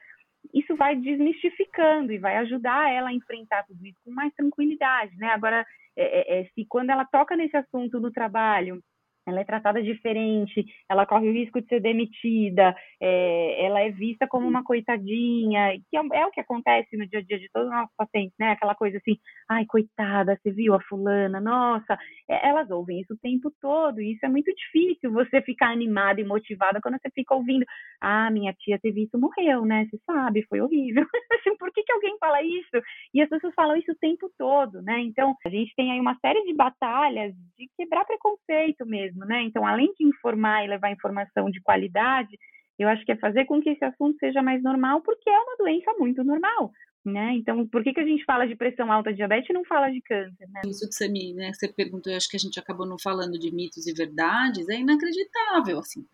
[0.53, 5.27] isso vai desmistificando e vai ajudar ela a enfrentar tudo isso com mais tranquilidade, né?
[5.27, 8.81] Agora, é, é, é se quando ela toca nesse assunto do trabalho,
[9.25, 14.27] ela é tratada diferente, ela corre o risco de ser demitida, é, ela é vista
[14.27, 17.67] como uma coitadinha, que é, é, o que acontece no dia a dia de todos
[17.67, 18.51] os nossos pacientes, né?
[18.51, 19.17] Aquela coisa assim,
[19.49, 21.97] ai, coitada, você viu a fulana, nossa,
[22.29, 26.19] é, elas ouvem isso o tempo todo, e isso é muito difícil você ficar animada
[26.19, 27.65] e motivada quando você fica ouvindo,
[28.01, 29.87] ah, minha tia teve isso, morreu, né?
[29.89, 31.05] Você sabe, foi horrível.
[31.33, 32.81] Assim, por que, que alguém fala isso?
[33.13, 34.99] E as pessoas falam isso o tempo todo, né?
[35.01, 39.43] Então, a gente tem aí uma série de batalhas de quebrar preconceito mesmo mesmo, né?
[39.43, 42.37] Então, além de informar e levar informação de qualidade,
[42.79, 45.57] eu acho que é fazer com que esse assunto seja mais normal, porque é uma
[45.57, 46.71] doença muito normal.
[47.03, 47.33] Né?
[47.33, 49.99] Então, por que, que a gente fala de pressão alta, diabetes e não fala de
[50.01, 50.47] câncer?
[50.47, 50.61] Né?
[50.67, 53.39] Isso que você me, né, você perguntou, eu acho que a gente acabou não falando
[53.39, 56.05] de mitos e verdades, é inacreditável, assim.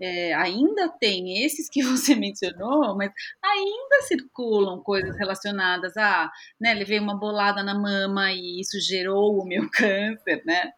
[0.00, 3.10] É, ainda tem esses que você mencionou, mas
[3.42, 6.30] ainda circulam coisas relacionadas a,
[6.60, 10.70] né, levei uma bolada na mama e isso gerou o meu câncer, né?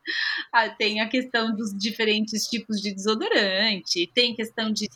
[0.50, 4.88] Ah, tem a questão dos diferentes tipos de desodorante, tem questão de...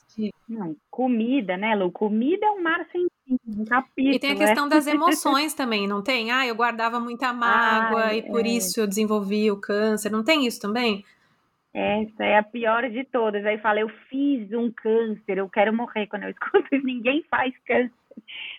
[0.48, 1.90] Não, comida, né, Lu?
[1.92, 6.02] Comida é um mar sem um capítulo, e tem a questão das emoções também, não
[6.02, 6.30] tem?
[6.30, 8.48] Ah, eu guardava muita mágoa Ai, e por é.
[8.48, 10.10] isso eu desenvolvi o câncer.
[10.10, 11.04] Não tem isso também?
[11.74, 13.44] Essa é a pior de todas.
[13.46, 16.84] Aí fala, eu fiz um câncer, eu quero morrer quando eu escuto isso.
[16.84, 17.92] Ninguém faz câncer.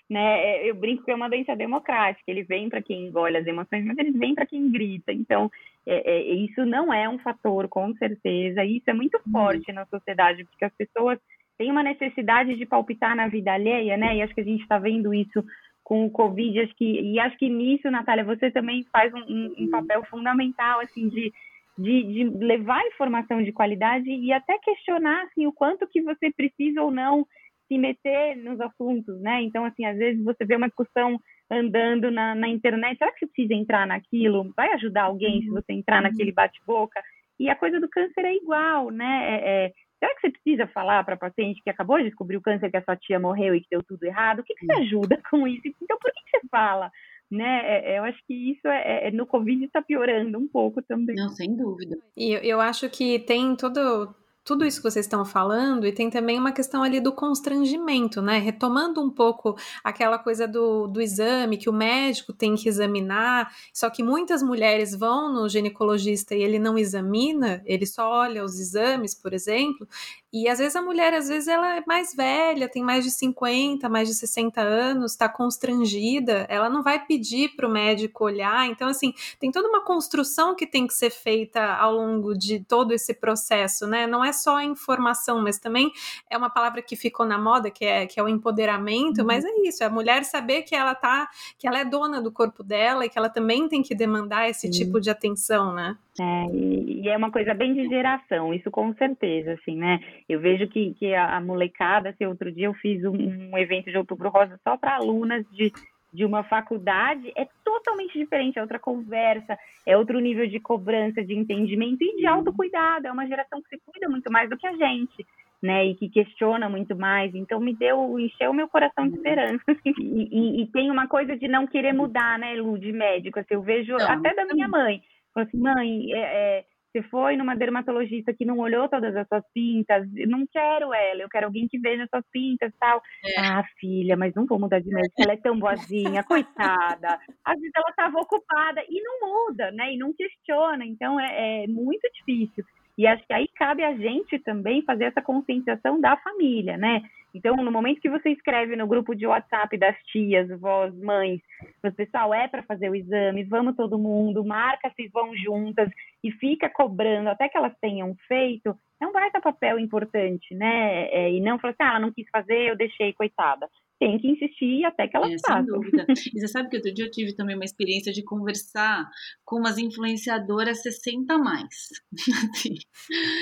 [0.10, 0.40] Né?
[0.40, 2.24] É, eu brinco que é uma doença democrática.
[2.28, 5.14] Ele vem para quem engole as emoções, mas ele vem para quem grita.
[5.14, 5.52] Então,
[5.86, 8.66] é, é, isso não é um fator, com certeza.
[8.66, 9.32] Isso é muito uhum.
[9.32, 11.20] forte na sociedade, porque as pessoas
[11.58, 14.16] têm uma necessidade de palpitar na vida alheia, né?
[14.16, 15.44] E acho que a gente está vendo isso
[15.84, 16.60] com o Covid.
[16.62, 20.80] Acho que, e acho que nisso, Natália, você também faz um, um, um papel fundamental,
[20.80, 21.32] assim, de
[21.78, 26.82] de, de, levar informação de qualidade e até questionar assim, o quanto que você precisa
[26.82, 27.26] ou não
[27.68, 29.42] se meter nos assuntos, né?
[29.42, 33.28] Então, assim, às vezes você vê uma discussão andando na, na internet, será que você
[33.28, 34.52] precisa entrar naquilo?
[34.56, 35.56] Vai ajudar alguém se uhum.
[35.56, 36.04] você entrar uhum.
[36.04, 37.02] naquele bate-boca?
[37.40, 39.28] E a coisa do câncer é igual, né?
[39.28, 39.72] É, é,
[40.04, 42.84] será que você precisa falar para paciente que acabou de descobrir o câncer, que a
[42.84, 44.40] sua tia morreu e que deu tudo errado?
[44.40, 45.62] O que, que você ajuda com isso?
[45.82, 46.92] Então, por que, que você fala?
[47.32, 47.62] né?
[47.66, 51.16] É, é, eu acho que isso é, é no Covid está piorando um pouco também.
[51.16, 51.98] Não, sem dúvida.
[52.16, 56.38] E eu acho que tem todo tudo isso que vocês estão falando, e tem também
[56.38, 58.38] uma questão ali do constrangimento, né?
[58.40, 63.90] Retomando um pouco aquela coisa do, do exame, que o médico tem que examinar, só
[63.90, 69.16] que muitas mulheres vão no ginecologista e ele não examina, ele só olha os exames,
[69.16, 69.88] por exemplo,
[70.34, 73.88] e às vezes a mulher, às vezes ela é mais velha, tem mais de 50,
[73.88, 78.68] mais de 60 anos, está constrangida, ela não vai pedir para o médico olhar.
[78.68, 82.94] Então, assim, tem toda uma construção que tem que ser feita ao longo de todo
[82.94, 84.08] esse processo, né?
[84.08, 85.92] Não é só a informação, mas também
[86.28, 89.28] é uma palavra que ficou na moda, que é, que é o empoderamento, uhum.
[89.28, 92.32] mas é isso, é a mulher saber que ela tá, que ela é dona do
[92.32, 94.74] corpo dela e que ela também tem que demandar esse uhum.
[94.74, 95.96] tipo de atenção, né?
[96.20, 100.00] É, e, é uma coisa bem de geração, isso com certeza, assim, né?
[100.28, 103.14] Eu vejo que, que a, a molecada, assim, outro dia eu fiz um,
[103.52, 105.72] um evento de Outubro Rosa só para alunas de,
[106.14, 111.34] de uma faculdade, é totalmente diferente, é outra conversa, é outro nível de cobrança, de
[111.34, 114.74] entendimento e de autocuidado, é uma geração que se cuida muito mais do que a
[114.74, 115.26] gente.
[115.62, 119.64] Né, e que questiona muito mais, então me deu, encheu meu coração de esperança.
[119.66, 119.94] Assim.
[119.98, 123.54] E, e, e, tem uma coisa de não querer mudar, né, Lu, de médico, assim,
[123.54, 125.02] eu vejo não, até da minha mãe,
[125.34, 129.44] Falou assim, mãe, é, é, você foi numa dermatologista que não olhou todas as suas
[129.52, 133.02] pintas, eu não quero ela, eu quero alguém que veja as suas pintas e tal.
[133.26, 133.40] É.
[133.40, 137.20] Ah, filha, mas não vou mudar de médico, ela é tão boazinha, coitada.
[137.44, 139.94] Às vezes ela estava ocupada e não muda, né?
[139.94, 142.64] E não questiona, então é, é muito difícil.
[142.96, 147.02] E acho que aí cabe a gente também fazer essa conscientização da família, né?
[147.34, 151.42] Então, no momento que você escreve no grupo de WhatsApp das tias, vós, mães,
[151.84, 155.90] o pessoal é para fazer o exame, vamos todo mundo, marca se vão juntas
[156.24, 161.08] e fica cobrando até que elas tenham feito, é um baita papel importante, né?
[161.08, 163.68] É, e não falar assim, ah, ela não quis fazer, eu deixei, coitada
[164.00, 165.58] tem que insistir até que ela é, faça.
[165.58, 166.06] Sem dúvida.
[166.34, 169.08] E você sabe que outro dia eu tive também uma experiência de conversar
[169.46, 171.68] com umas influenciadoras 60 a mais.
[172.54, 172.76] Assim.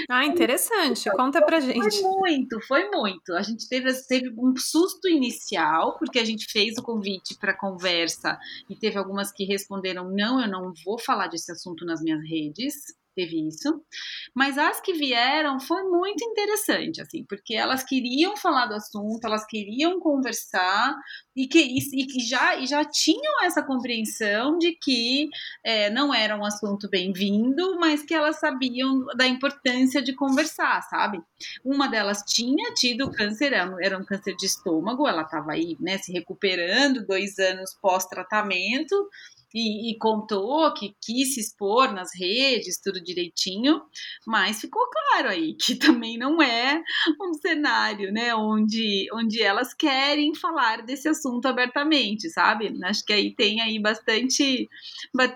[0.10, 1.10] ah, interessante.
[1.12, 2.02] Conta pra gente.
[2.02, 3.34] Foi muito, foi muito.
[3.34, 8.38] A gente teve, teve um susto inicial, porque a gente fez o convite para conversa
[8.70, 13.01] e teve algumas que responderam: não, eu não vou falar desse assunto nas minhas redes
[13.16, 13.84] teve isso.
[14.36, 19.46] Mas as que vieram foi muito interessante, assim, porque elas queriam falar do assunto, elas
[19.46, 20.96] queriam conversar
[21.36, 21.80] e que e,
[22.18, 25.30] e já, e já tinham essa compreensão de que
[25.64, 31.22] é, não era um assunto bem-vindo, mas que elas sabiam da importância de conversar, sabe?
[31.64, 36.12] Uma delas tinha tido câncer, era um câncer de estômago, ela estava aí, né, se
[36.12, 39.10] recuperando, dois anos pós-tratamento,
[39.54, 43.82] e, e, contou que quis se expor nas redes, tudo direitinho,
[44.26, 46.82] mas ficou claro aí que também não é
[47.22, 52.74] um cenário, né, onde, onde elas querem falar desse assunto abertamente, sabe?
[52.84, 54.70] Acho que aí tem aí bastante,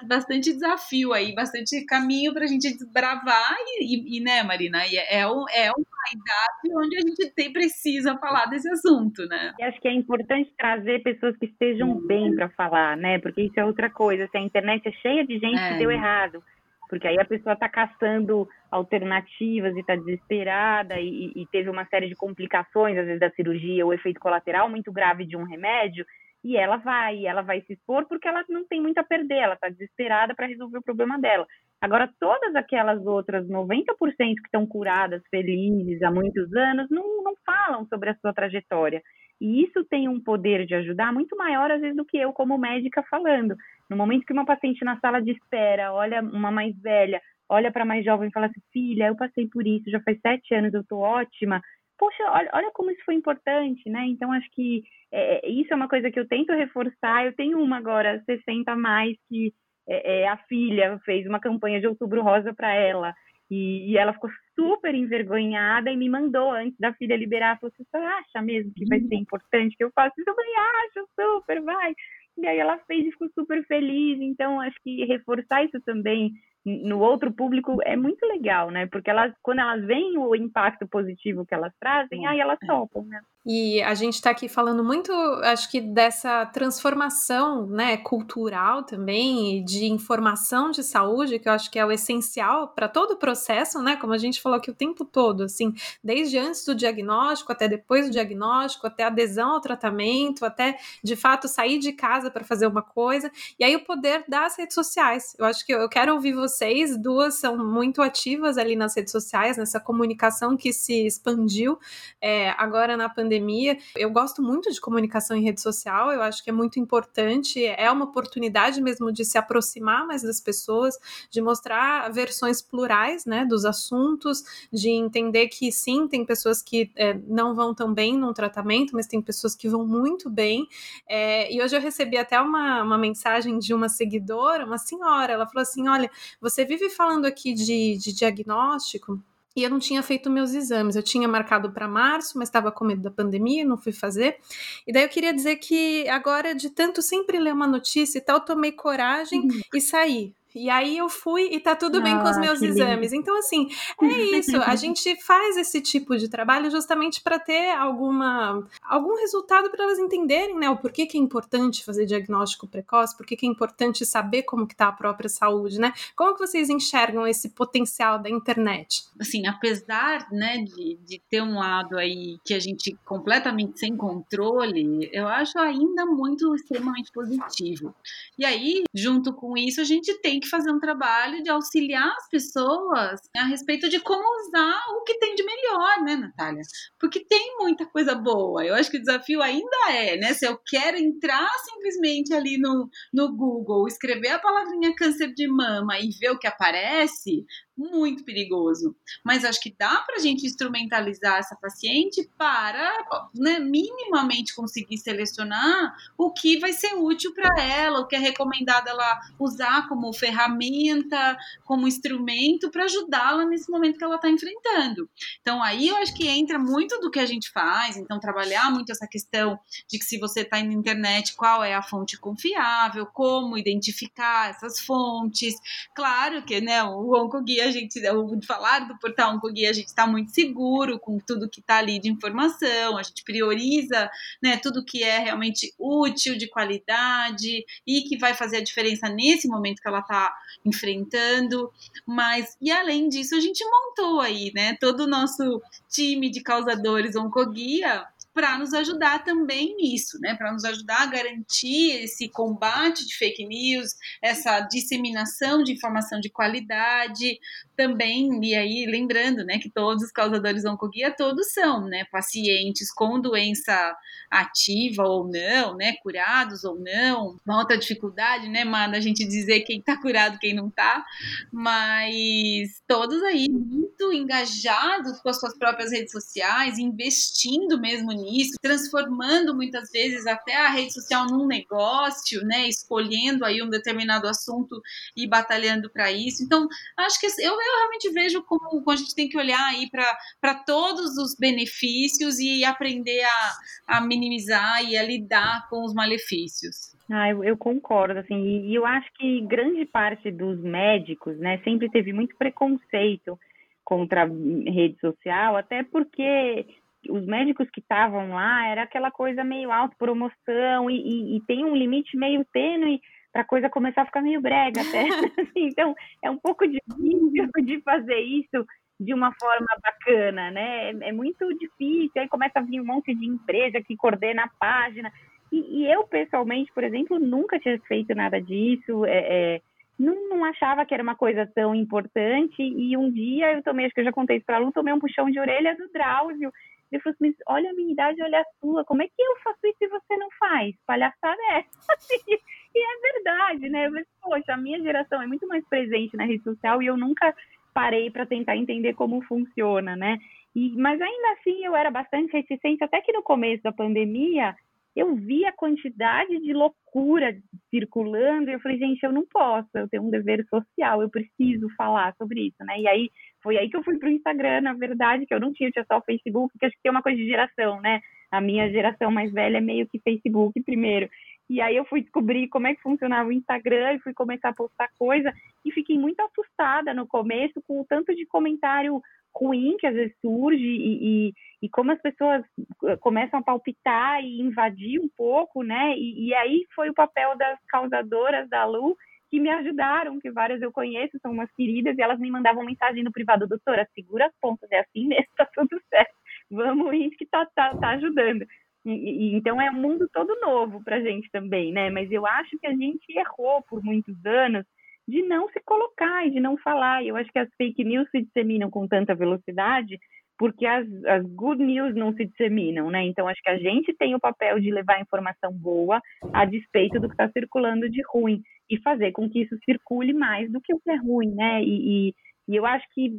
[0.07, 5.27] bastante desafio aí, bastante caminho para a gente desbravar e, e, né, Marina, é, é,
[5.27, 9.53] um, é uma idade onde a gente tem, precisa falar desse assunto, né?
[9.59, 13.19] E acho que é importante trazer pessoas que estejam bem para falar, né?
[13.19, 15.73] Porque isso é outra coisa se a internet é cheia de gente é.
[15.73, 16.43] que deu errado,
[16.89, 22.07] porque aí a pessoa está caçando alternativas e está desesperada e, e, teve uma série
[22.07, 26.05] de complicações, às vezes da cirurgia, o efeito colateral muito grave de um remédio,
[26.45, 29.55] e ela vai, ela vai se expor porque ela não tem muito a perder, ela
[29.55, 31.47] está desesperada para resolver o problema dela.
[31.81, 37.87] Agora, todas aquelas outras 90% que estão curadas, felizes há muitos anos, não, não falam
[37.87, 39.01] sobre a sua trajetória.
[39.41, 42.59] E isso tem um poder de ajudar muito maior, às vezes, do que eu, como
[42.59, 43.55] médica, falando.
[43.89, 47.83] No momento que uma paciente na sala de espera olha uma mais velha, olha para
[47.83, 50.81] mais jovem e fala assim: filha, eu passei por isso, já faz sete anos, eu
[50.81, 51.59] estou ótima.
[51.97, 54.05] Poxa, olha, olha como isso foi importante, né?
[54.07, 57.25] Então, acho que é, é, isso é uma coisa que eu tento reforçar.
[57.25, 59.53] Eu tenho uma agora, 60 a mais, que
[59.87, 63.13] é, é, a filha fez uma campanha de outubro rosa para ela.
[63.49, 67.59] E, e, ela ficou super envergonhada e me mandou antes da filha liberar.
[67.59, 70.29] Falou: Você acha mesmo que vai ser importante que eu faça isso?
[70.29, 71.93] Eu falei: Acho, super, vai.
[72.37, 74.19] E aí ela fez e ficou super feliz.
[74.19, 76.31] Então, acho que reforçar isso também
[76.65, 78.87] no outro público é muito legal, né?
[78.87, 83.19] Porque elas, quando elas veem o impacto positivo que elas trazem, aí elas topam, né?
[83.47, 85.11] E a gente está aqui falando muito,
[85.43, 91.77] acho que dessa transformação, né, cultural também, de informação de saúde, que eu acho que
[91.77, 93.97] é o essencial para todo o processo, né?
[93.97, 95.71] Como a gente falou aqui o tempo todo, assim,
[96.03, 101.47] desde antes do diagnóstico até depois do diagnóstico, até adesão ao tratamento, até de fato
[101.47, 105.35] sair de casa para fazer uma coisa, e aí o poder das redes sociais.
[105.37, 109.57] Eu acho que eu quero ouvir vocês, duas são muito ativas ali nas redes sociais,
[109.57, 111.77] nessa comunicação que se expandiu
[112.21, 113.77] é, agora na pandemia.
[113.95, 117.91] Eu gosto muito de comunicação em rede social, eu acho que é muito importante, é
[117.91, 120.97] uma oportunidade mesmo de se aproximar mais das pessoas,
[121.29, 127.13] de mostrar versões plurais né, dos assuntos, de entender que sim, tem pessoas que é,
[127.27, 130.67] não vão tão bem num tratamento, mas tem pessoas que vão muito bem.
[131.07, 135.45] É, e hoje eu recebi até uma, uma mensagem de uma seguidora, uma senhora, ela
[135.45, 136.09] falou assim: olha,
[136.45, 139.19] você vive falando aqui de, de diagnóstico
[139.55, 140.95] e eu não tinha feito meus exames.
[140.95, 144.37] Eu tinha marcado para março, mas estava com medo da pandemia, não fui fazer.
[144.85, 148.41] E daí eu queria dizer que agora, de tanto sempre ler uma notícia e tal,
[148.41, 149.61] tomei coragem uhum.
[149.73, 150.33] e saí.
[150.55, 153.11] E aí eu fui e tá tudo bem ah, com os ah, meus exames.
[153.11, 153.21] Lindo.
[153.21, 153.67] Então, assim,
[154.01, 154.55] é isso.
[154.61, 159.99] A gente faz esse tipo de trabalho justamente para ter alguma, algum resultado para elas
[159.99, 160.69] entenderem, né?
[160.69, 164.75] O porquê que é importante fazer diagnóstico precoce, porquê que é importante saber como que
[164.75, 165.93] tá a própria saúde, né?
[166.15, 169.03] Como que vocês enxergam esse potencial da internet?
[169.19, 175.09] Assim, apesar, né, de, de ter um lado aí que a gente completamente sem controle,
[175.11, 177.93] eu acho ainda muito extremamente positivo.
[178.37, 182.29] E aí, junto com isso, a gente tem que fazer um trabalho de auxiliar as
[182.29, 186.61] pessoas a respeito de como usar o que tem de melhor, né, Natália?
[186.99, 188.65] Porque tem muita coisa boa.
[188.65, 190.33] Eu acho que o desafio ainda é, né?
[190.33, 195.99] Se eu quero entrar simplesmente ali no, no Google, escrever a palavrinha câncer de mama
[195.99, 197.45] e ver o que aparece,
[197.77, 198.95] muito perigoso.
[199.23, 202.91] Mas acho que dá para a gente instrumentalizar essa paciente para
[203.33, 208.87] né, minimamente conseguir selecionar o que vai ser útil para ela, o que é recomendado
[208.87, 215.09] ela usar como ferramenta, como instrumento para ajudá-la nesse momento que ela está enfrentando.
[215.41, 218.91] Então aí eu acho que entra muito do que a gente faz, então trabalhar muito
[218.91, 219.59] essa questão
[219.89, 224.79] de que se você está na internet, qual é a fonte confiável, como identificar essas
[224.79, 225.55] fontes.
[225.93, 230.07] Claro que né, o Oncoguia a gente, o falar do portal Oncoguia, a gente está
[230.07, 234.09] muito seguro com tudo que está ali de informação, a gente prioriza
[234.41, 239.47] né, tudo que é realmente útil, de qualidade e que vai fazer a diferença nesse
[239.47, 240.33] momento que ela está
[240.65, 241.71] enfrentando.
[242.05, 247.15] Mas, e além disso, a gente montou aí, né, todo o nosso time de causadores
[247.15, 248.05] Oncoguia
[248.35, 250.35] para nos ajudar também nisso, né?
[250.35, 256.29] Para nos ajudar a garantir esse combate de fake news, essa disseminação de informação de
[256.29, 257.39] qualidade,
[257.75, 263.19] também, e aí lembrando, né, que todos os causadores oncoguia todos são, né, pacientes com
[263.19, 263.95] doença
[264.31, 269.61] ativa ou não, né, curados ou não, uma outra dificuldade, né, Manda, a gente dizer
[269.61, 271.05] quem tá curado, quem não tá,
[271.51, 278.24] mas todos aí muito engajados com as suas próprias redes sociais, investindo mesmo nisso,
[278.61, 284.81] transformando muitas vezes até a rede social num negócio, né, escolhendo aí um determinado assunto
[285.15, 286.43] e batalhando para isso.
[286.43, 286.67] Então,
[286.97, 290.55] acho que eu eu realmente vejo como, como a gente tem que olhar aí para
[290.65, 296.95] todos os benefícios e aprender a, a minimizar e a lidar com os malefícios.
[297.11, 301.59] Ah, eu, eu concordo, assim, e, e eu acho que grande parte dos médicos, né,
[301.63, 303.39] sempre teve muito preconceito
[303.83, 306.65] contra a rede social, até porque
[307.09, 311.75] os médicos que estavam lá era aquela coisa meio autopromoção e, e, e tem um
[311.75, 313.01] limite meio tênue
[313.31, 315.03] para a coisa começar a ficar meio brega até.
[315.55, 315.93] então,
[316.23, 318.65] é um pouco difícil de fazer isso
[318.99, 320.91] de uma forma bacana, né?
[321.01, 325.11] É muito difícil, aí começa a vir um monte de empresa que coordena a página.
[325.51, 329.17] E, e eu, pessoalmente, por exemplo, nunca tinha feito nada disso, é,
[329.55, 329.61] é,
[329.99, 332.61] não, não, achava que era uma coisa tão importante.
[332.61, 334.93] E um dia eu tomei, acho que eu já contei isso para a Lu, tomei
[334.93, 336.51] um puxão de orelha do Drauzio.
[336.91, 339.59] Ele falou assim, olha a minha idade, olha a sua, como é que eu faço
[339.65, 340.75] isso e você não faz?
[340.85, 341.69] Palhaçada é essa?
[342.75, 343.87] E é verdade, né?
[343.87, 347.33] Mas, poxa, a minha geração é muito mais presente na rede social e eu nunca
[347.73, 350.17] parei para tentar entender como funciona, né?
[350.53, 354.55] E, mas ainda assim eu era bastante reticente, até que no começo da pandemia
[354.95, 357.35] eu vi a quantidade de loucura
[357.69, 361.67] circulando e eu falei, gente, eu não posso, eu tenho um dever social, eu preciso
[361.75, 362.79] falar sobre isso, né?
[362.79, 363.11] E aí
[363.43, 365.97] foi aí que eu fui pro Instagram, na verdade, que eu não tinha, tinha só
[365.97, 367.99] o Facebook, que acho que tem uma coisa de geração, né?
[368.31, 371.09] A minha geração mais velha é meio que Facebook primeiro.
[371.49, 374.55] E aí eu fui descobrir como é que funcionava o Instagram e fui começar a
[374.55, 375.31] postar coisa
[375.63, 379.01] e fiquei muito assustada no começo com o tanto de comentário
[379.35, 381.33] ruim que às vezes surge e, e,
[381.63, 382.43] e como as pessoas
[382.85, 385.93] eh, começam a palpitar e invadir um pouco, né?
[385.97, 388.95] E, e aí foi o papel das causadoras da Lu
[389.29, 393.03] que me ajudaram, que várias eu conheço, são umas queridas, e elas me mandavam mensagem
[393.03, 396.13] no privado, doutora, segura as pontas, é assim mesmo, tá tudo certo,
[396.49, 398.45] vamos ir que tá, tá, tá ajudando.
[398.85, 401.89] E, e, então é um mundo todo novo para a gente também, né?
[401.89, 404.65] Mas eu acho que a gente errou por muitos anos
[405.07, 407.03] de não se colocar e de não falar.
[407.03, 409.99] E eu acho que as fake news se disseminam com tanta velocidade
[410.37, 413.05] porque as, as good news não se disseminam, né?
[413.05, 416.01] Então acho que a gente tem o papel de levar informação boa
[416.33, 420.51] a despeito do que está circulando de ruim e fazer com que isso circule mais
[420.51, 421.63] do que o que é ruim, né?
[421.63, 422.15] E, e,
[422.49, 423.17] e eu acho que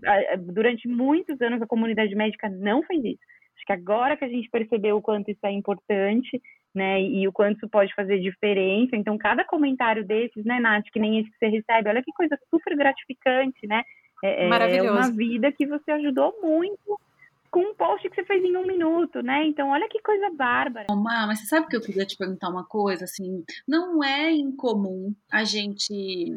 [0.53, 4.51] durante muitos anos a comunidade médica não fez isso Acho que agora que a gente
[4.51, 6.41] percebeu o quanto isso é importante,
[6.75, 8.95] né, e o quanto isso pode fazer diferença.
[8.97, 12.39] Então, cada comentário desses, né, Nath, que nem esse que você recebe, olha que coisa
[12.51, 13.83] super gratificante, né?
[14.23, 16.99] É, é, é uma vida que você ajudou muito
[17.51, 19.47] com um post que você fez em um minuto, né?
[19.47, 20.87] Então, olha que coisa bárbara.
[20.95, 25.15] Má, mas você sabe que eu queria te perguntar uma coisa, assim, não é incomum
[25.33, 26.35] a gente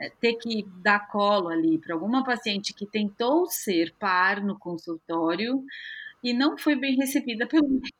[0.00, 5.64] é, ter que dar colo ali para alguma paciente que tentou ser par no consultório,
[6.24, 7.98] e não foi bem recebida pelo médico.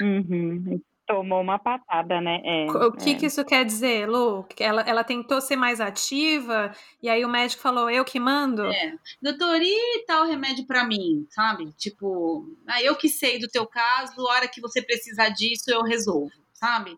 [0.00, 0.80] Uhum.
[1.04, 2.40] Tomou uma patada, né?
[2.44, 3.14] É, o que, é.
[3.14, 4.46] que isso quer dizer, Lu?
[4.58, 8.66] Ela, ela tentou ser mais ativa e aí o médico falou, eu que mando?
[8.66, 8.94] É.
[9.22, 11.72] Doutor, e tal remédio para mim, sabe?
[11.76, 15.82] Tipo, ah, eu que sei do teu caso, a hora que você precisar disso eu
[15.82, 16.96] resolvo, sabe?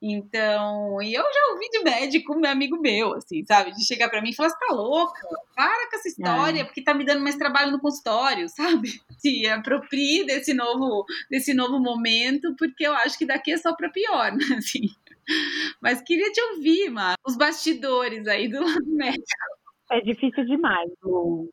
[0.00, 3.72] Então, e eu já ouvi de médico, meu amigo meu, assim, sabe?
[3.72, 5.20] De chegar para mim e falar: você tá louca?
[5.54, 6.64] Para com essa história, é.
[6.64, 9.00] porque tá me dando mais trabalho no consultório, sabe?
[9.18, 13.90] Se aproprie desse novo, desse novo momento, porque eu acho que daqui é só para
[13.90, 14.44] pior, né?
[14.58, 14.82] Assim.
[15.80, 19.24] Mas queria te ouvir, Mar, os bastidores aí do lado médico.
[19.90, 21.48] É difícil demais, Lu.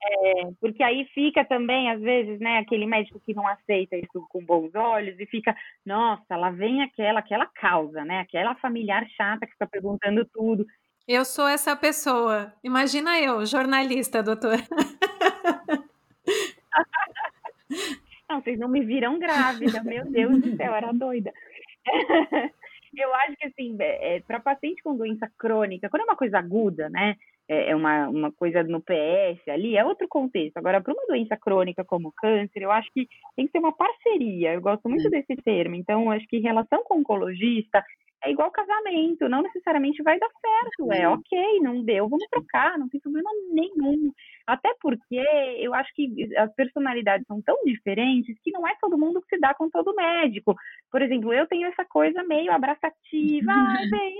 [0.00, 4.44] É, porque aí fica também, às vezes, né, aquele médico que não aceita isso com
[4.44, 9.52] bons olhos e fica, nossa, lá vem aquela, aquela causa, né, aquela familiar chata que
[9.52, 10.64] fica perguntando tudo.
[11.06, 12.52] Eu sou essa pessoa.
[12.62, 14.58] Imagina eu, jornalista, doutor.
[18.28, 21.32] Não, vocês não me viram grávida, meu Deus do céu, era doida.
[22.94, 26.38] Eu acho que, assim, é, é para paciente com doença crônica, quando é uma coisa
[26.38, 27.16] aguda, né,
[27.48, 30.58] é, é uma, uma coisa no PS ali, é outro contexto.
[30.58, 34.54] Agora, para uma doença crônica como câncer, eu acho que tem que ser uma parceria.
[34.54, 35.74] Eu gosto muito desse termo.
[35.74, 37.82] Então, acho que relação com o oncologista,
[38.24, 40.92] é igual casamento, não necessariamente vai dar certo.
[40.92, 44.12] É ok, não deu, vamos trocar, não tem problema nenhum.
[44.46, 45.22] Até porque
[45.58, 49.40] eu acho que as personalidades são tão diferentes que não é todo mundo que se
[49.40, 50.56] dá com todo médico.
[50.90, 53.52] Por exemplo, eu tenho essa coisa meio abraçativa,
[53.90, 54.16] bem,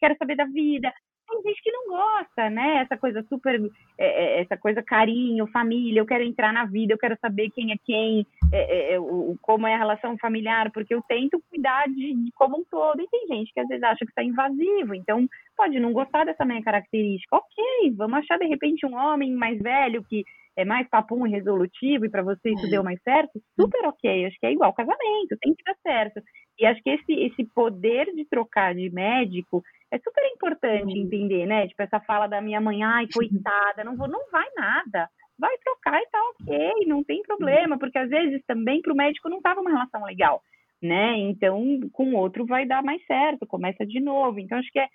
[0.00, 0.92] quero saber da vida
[1.30, 2.78] tem gente que não gosta, né?
[2.78, 3.60] Essa coisa super,
[3.96, 7.72] é, é, essa coisa carinho, família, eu quero entrar na vida, eu quero saber quem
[7.72, 11.86] é quem, é, é, é o, como é a relação familiar, porque eu tento cuidar
[11.88, 13.00] de, de como um todo.
[13.00, 15.26] E tem gente que às vezes acha que está invasivo, então
[15.56, 17.36] pode não gostar dessa minha característica.
[17.36, 20.24] Ok, vamos achar de repente um homem mais velho que
[20.56, 24.26] é mais papum e resolutivo e para você isso deu mais certo, super ok.
[24.26, 26.20] Acho que é igual casamento, tem que dar certo.
[26.58, 31.66] E acho que esse, esse poder de trocar de médico é super importante entender, né?
[31.66, 35.08] Tipo, essa fala da minha mãe, ai, coitada, não vou, não vai nada.
[35.38, 39.28] Vai trocar e tá ok, não tem problema, porque às vezes também para o médico
[39.28, 40.42] não tava uma relação legal,
[40.82, 41.16] né?
[41.16, 44.38] Então, com outro vai dar mais certo, começa de novo.
[44.38, 44.86] Então, acho que é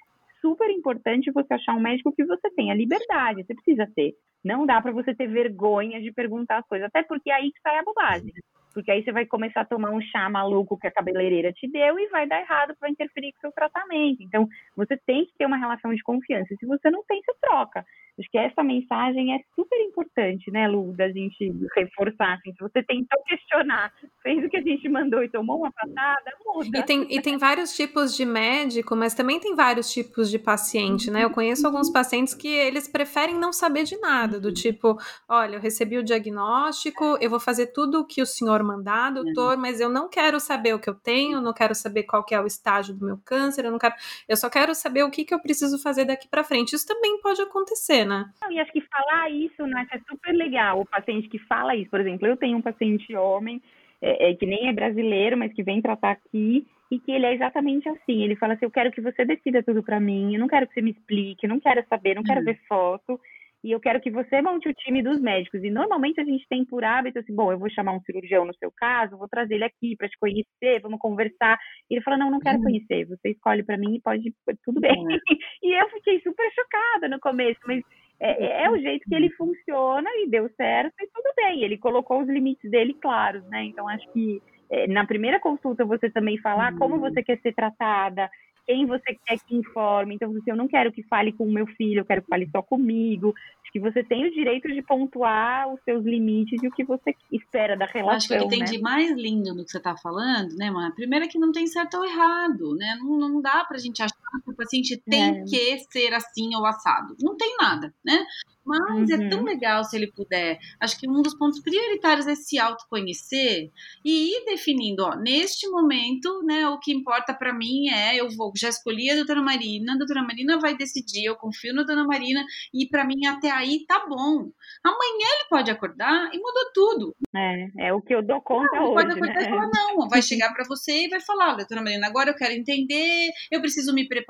[0.41, 4.13] super importante você achar um médico que você tenha liberdade, você precisa ter.
[4.43, 7.59] Não dá para você ter vergonha de perguntar as coisas, até porque é aí que
[7.61, 8.31] sai a bobagem.
[8.75, 11.97] Porque aí você vai começar a tomar um chá maluco que a cabeleireira te deu
[11.97, 14.21] e vai dar errado para interferir com o seu tratamento.
[14.21, 16.53] Então, você tem que ter uma relação de confiança.
[16.59, 17.85] Se você não tem, você troca.
[18.17, 22.35] Acho que essa mensagem é super importante, né, Lu, da gente reforçar.
[22.35, 23.91] Assim, se você tentou questionar,
[24.23, 26.79] fez o que a gente mandou e tomou uma patada, muda.
[26.79, 31.11] E tem, e tem vários tipos de médico, mas também tem vários tipos de paciente,
[31.11, 31.25] né?
[31.25, 34.97] Eu conheço alguns pacientes que eles preferem não saber de nada, do tipo,
[35.27, 39.57] olha, eu recebi o diagnóstico, eu vou fazer tudo o que o senhor mandar, doutor,
[39.57, 42.39] mas eu não quero saber o que eu tenho, não quero saber qual que é
[42.39, 43.95] o estágio do meu câncer, eu não quero,
[44.27, 46.73] eu só quero saber o que, que eu preciso fazer daqui para frente.
[46.73, 48.25] Isso também pode acontecer, né?
[48.51, 50.81] e acho que falar isso, né, é super legal.
[50.81, 53.61] O paciente que fala isso, por exemplo, eu tenho um paciente homem
[54.01, 57.33] é, é, que nem é brasileiro, mas que vem tratar aqui e que ele é
[57.33, 58.23] exatamente assim.
[58.23, 60.73] Ele fala assim: eu quero que você decida tudo para mim, eu não quero que
[60.73, 62.45] você me explique, eu não quero saber, não quero uhum.
[62.45, 63.19] ver foto
[63.65, 65.63] e eu quero que você monte o time dos médicos.
[65.63, 68.53] E normalmente a gente tem por hábito assim, bom, eu vou chamar um cirurgião no
[68.53, 71.57] seu caso, vou trazer ele aqui para te conhecer, vamos conversar.
[71.89, 72.65] E ele fala, não, não quero uhum.
[72.65, 74.31] conhecer, você escolhe para mim e pode,
[74.63, 74.95] tudo bem.
[74.95, 75.17] Uhum.
[75.63, 77.81] e eu fiquei super chocada no começo, mas
[78.19, 81.63] é, é, é, o jeito que ele funciona e deu certo e tudo bem.
[81.63, 83.63] Ele colocou os limites dele claros, né?
[83.63, 88.29] Então acho que é, na primeira consulta você também falar como você quer ser tratada,
[88.65, 90.15] quem você quer que informe.
[90.15, 92.49] Então, assim, eu não quero que fale com o meu filho, eu quero que fale
[92.51, 93.33] só comigo.
[93.61, 97.15] Acho que você tem o direito de pontuar os seus limites e o que você
[97.31, 98.17] espera da relação.
[98.17, 98.65] Acho que o que tem né?
[98.65, 100.91] de mais lindo no que você está falando, né, mãe?
[100.91, 102.97] Primeiro é que não tem certo ou errado, né?
[102.99, 105.43] Não, não dá pra gente achar que o paciente tem é.
[105.43, 107.15] que ser assim ou assado.
[107.21, 108.25] Não tem nada, né?
[108.65, 109.15] Mas uhum.
[109.15, 109.45] é tão uhum.
[109.45, 110.57] legal se ele puder.
[110.79, 113.71] Acho que um dos pontos prioritários é se autoconhecer
[114.03, 118.51] e ir definindo, ó, neste momento, né, o que importa para mim é, eu vou,
[118.57, 122.43] já escolhi a doutora Marina, a doutora Marina vai decidir, eu confio na doutora Marina
[122.73, 124.49] e para mim até aí tá bom.
[124.83, 127.15] Amanhã ele pode acordar e mudou tudo.
[127.35, 129.45] É, é o que eu dou conta não, hoje, pode acordar né?
[129.45, 132.53] e falar, não, vai chegar para você e vai falar, doutora Marina, agora eu quero
[132.53, 134.24] entender, eu preciso me preparar,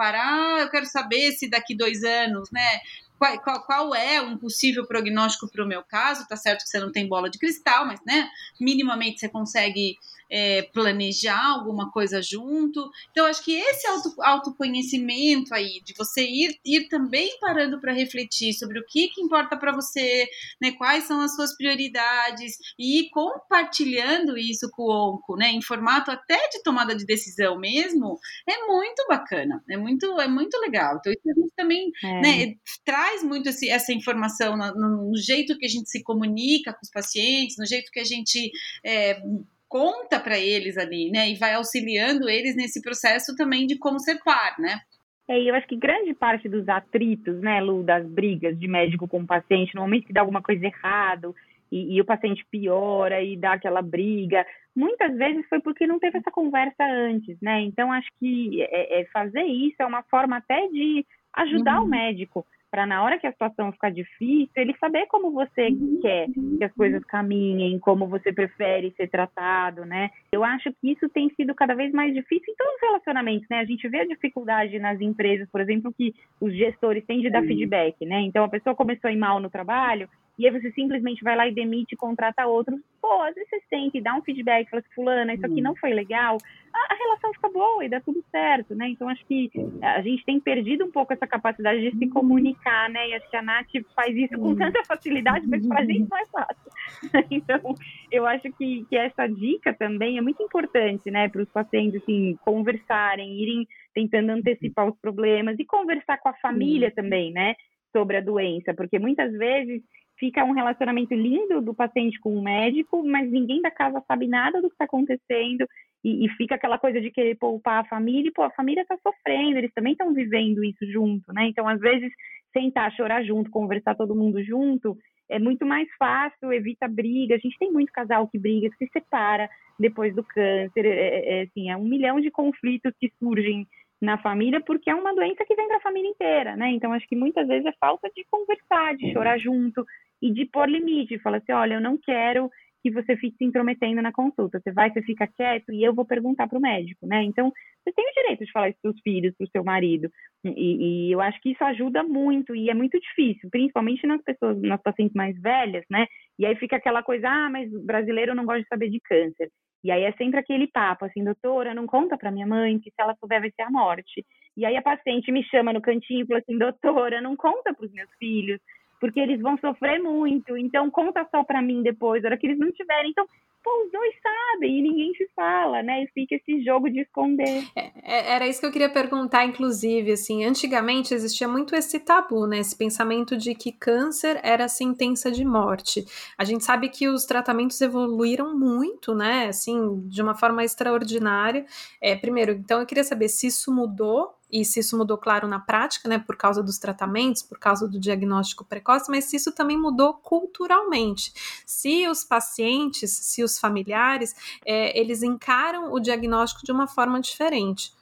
[0.60, 2.80] eu quero saber se daqui dois anos, né,
[3.18, 6.28] qual, qual, qual, é um possível prognóstico para o meu caso.
[6.28, 9.96] Tá certo que você não tem bola de cristal, mas né, minimamente você consegue
[10.30, 12.90] é, planejar alguma coisa junto.
[13.12, 18.54] Então, acho que esse auto, autoconhecimento aí, de você ir, ir também parando para refletir
[18.54, 20.28] sobre o que, que importa para você,
[20.62, 25.62] né, quais são as suas prioridades, e ir compartilhando isso com o ONCO, né, em
[25.62, 30.98] formato até de tomada de decisão mesmo, é muito bacana, é muito, é muito legal.
[30.98, 32.22] Então, isso a gente também é.
[32.22, 36.80] né, traz muito esse, essa informação no, no, jeito que a gente se comunica com
[36.84, 38.52] os pacientes, no jeito que a gente
[38.84, 39.22] é,
[39.68, 41.30] conta para eles ali, né?
[41.30, 44.80] E vai auxiliando eles nesse processo também de como ser par, né?
[45.28, 49.26] É, eu acho que grande parte dos atritos, né, Lu, das brigas de médico com
[49.26, 51.36] paciente, no momento que dá alguma coisa errado
[51.72, 54.46] e, e, o paciente piora e dá aquela briga,
[54.76, 57.62] muitas vezes foi porque não teve essa conversa antes, né?
[57.62, 61.04] Então, acho que é, é fazer isso é uma forma até de
[61.34, 61.86] ajudar uhum.
[61.86, 62.46] o médico
[62.76, 65.70] para na hora que a situação ficar difícil, ele saber como você
[66.02, 70.10] quer que as coisas caminhem, como você prefere ser tratado, né?
[70.30, 73.60] Eu acho que isso tem sido cada vez mais difícil em todos os relacionamentos, né?
[73.60, 77.44] A gente vê a dificuldade nas empresas, por exemplo, que os gestores têm de dar
[77.44, 78.20] feedback, né?
[78.24, 81.48] Então a pessoa começou a ir mal no trabalho, e aí você simplesmente vai lá
[81.48, 82.78] e demite e contrata outro.
[83.02, 85.76] Pô, às vezes você tem que dar um feedback, fala assim, fulana, isso aqui não
[85.76, 86.38] foi legal,
[86.74, 88.90] a, a, relação fica boa e dá tudo certo, né?
[88.90, 89.50] Então acho que
[89.82, 93.10] a gente tem perdido um pouco essa capacidade de se comunicar, né?
[93.10, 96.26] E acho que a Nath faz isso com tanta facilidade, mas pra gente não é
[96.26, 96.72] fácil.
[97.32, 97.76] Então,
[98.12, 102.38] eu acho que, que essa dica também é muito importante, né, para os pacientes, assim,
[102.44, 107.56] conversarem, irem tentando antecipar os problemas e conversar com a família também, né?
[107.96, 109.82] sobre a doença, porque muitas vezes
[110.18, 114.62] fica um relacionamento lindo do paciente com o médico, mas ninguém da casa sabe nada
[114.62, 115.68] do que está acontecendo
[116.04, 118.96] e, e, fica aquela coisa de querer poupar a família e, pô, a família está
[118.98, 121.48] sofrendo, eles também estão vivendo isso junto, né?
[121.48, 122.14] Então, às vezes,
[122.54, 124.96] sentar, chorar junto, conversar todo mundo junto,
[125.28, 127.34] é muito mais fácil, evita briga.
[127.34, 129.50] A gente tem muito casal que briga, que se separa
[129.80, 133.68] depois do câncer, é, é, é assim, é um milhão de conflitos que surgem
[134.00, 136.70] na família, porque é uma doença que vem para a família inteira, né?
[136.70, 139.84] Então, acho que muitas vezes é falta de conversar, de chorar junto
[140.22, 141.20] e de pôr limite.
[141.20, 142.50] Falar assim: olha, eu não quero
[142.86, 144.60] que você fique se intrometendo na consulta.
[144.60, 147.24] Você vai, você fica quieto e eu vou perguntar para o médico, né?
[147.24, 147.52] Então,
[147.84, 150.08] você tem o direito de falar isso para os filhos, para o seu marido.
[150.44, 154.62] E, e, eu acho que isso ajuda muito e é muito difícil, principalmente nas pessoas,
[154.62, 156.06] nas pacientes mais velhas, né?
[156.38, 159.50] E aí fica aquela coisa: ah, mas brasileiro não gosta de saber de câncer.
[159.84, 162.96] E aí é sempre aquele papo, assim, doutora, não conta para minha mãe que se
[163.00, 164.26] ela souber vai ser a morte.
[164.58, 167.86] E aí a paciente me chama no cantinho e fala assim, doutora, não conta para
[167.86, 168.60] os meus filhos,
[169.00, 172.60] porque eles vão sofrer muito, então conta só para mim depois, na hora que eles
[172.60, 173.12] não tiverem.
[173.12, 173.28] Então,
[173.66, 176.04] pô, os dois sabem e ninguém se fala, né?
[176.04, 177.66] E fica esse jogo de esconder.
[177.76, 182.46] É, é, era isso que eu queria perguntar, inclusive, assim, antigamente existia muito esse tabu,
[182.46, 182.60] né?
[182.60, 186.06] Esse pensamento de que câncer era sentença de morte.
[186.38, 189.48] A gente sabe que os tratamentos evoluíram muito, né?
[189.48, 191.66] Assim, de uma forma extraordinária.
[192.00, 195.60] É, primeiro, então eu queria saber se isso mudou e se isso mudou, claro, na
[195.60, 199.78] prática, né, por causa dos tratamentos, por causa do diagnóstico precoce, mas se isso também
[199.78, 201.34] mudou culturalmente.
[201.66, 204.36] Se os pacientes, se os familiares,
[204.66, 207.94] é, eles encaram o diagnóstico de uma forma diferente.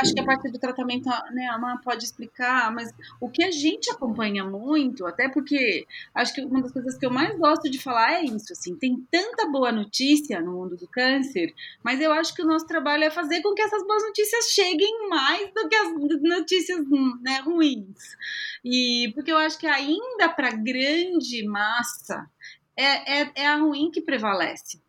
[0.00, 3.50] Acho que a parte do tratamento, né, a Amã pode explicar, mas o que a
[3.50, 7.78] gente acompanha muito, até porque acho que uma das coisas que eu mais gosto de
[7.78, 12.34] falar é isso, assim, tem tanta boa notícia no mundo do câncer, mas eu acho
[12.34, 15.76] que o nosso trabalho é fazer com que essas boas notícias cheguem mais do que
[15.76, 16.80] as notícias
[17.22, 18.16] né, ruins.
[18.62, 22.28] E porque eu acho que ainda para grande massa
[22.76, 24.80] é, é, é a ruim que prevalece.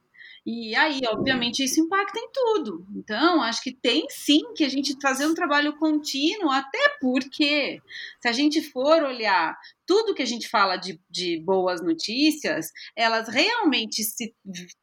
[0.43, 2.83] E aí, obviamente, isso impacta em tudo.
[2.95, 7.79] Então, acho que tem sim que a gente fazer um trabalho contínuo, até porque,
[8.19, 13.27] se a gente for olhar tudo que a gente fala de, de boas notícias, elas
[13.27, 14.33] realmente se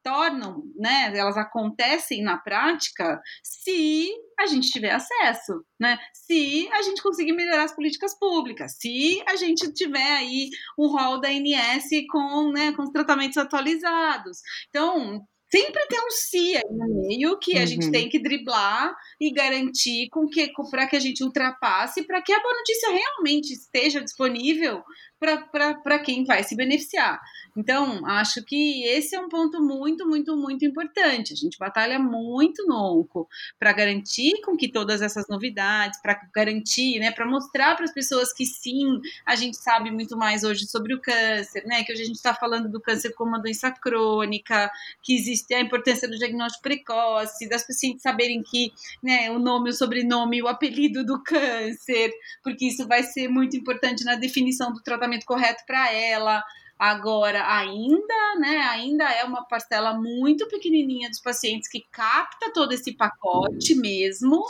[0.02, 1.10] tornam, né?
[1.16, 5.98] Elas acontecem na prática se a gente tiver acesso, né?
[6.12, 11.20] Se a gente conseguir melhorar as políticas públicas, se a gente tiver aí um rol
[11.20, 14.38] da ANS com, né, com os tratamentos atualizados.
[14.68, 17.92] Então, sempre tem um si aí no meio que a gente uhum.
[17.92, 22.40] tem que driblar e garantir com que para que a gente ultrapasse para que a
[22.40, 24.82] boa notícia realmente esteja disponível
[25.18, 27.20] para quem vai se beneficiar.
[27.56, 31.32] Então, acho que esse é um ponto muito, muito, muito importante.
[31.32, 37.00] A gente batalha muito no ONCO para garantir com que todas essas novidades, para garantir,
[37.00, 40.94] né, para mostrar para as pessoas que sim, a gente sabe muito mais hoje sobre
[40.94, 44.70] o câncer, né, que hoje a gente está falando do câncer como uma doença crônica,
[45.02, 49.72] que existe a importância do diagnóstico precoce, das pacientes saberem que, né, o nome, o
[49.72, 52.12] sobrenome, o apelido do câncer,
[52.44, 56.42] porque isso vai ser muito importante na definição do tratamento correto para ela.
[56.78, 62.92] Agora, ainda, né, ainda é uma parcela muito pequenininha dos pacientes que capta todo esse
[62.92, 64.46] pacote mesmo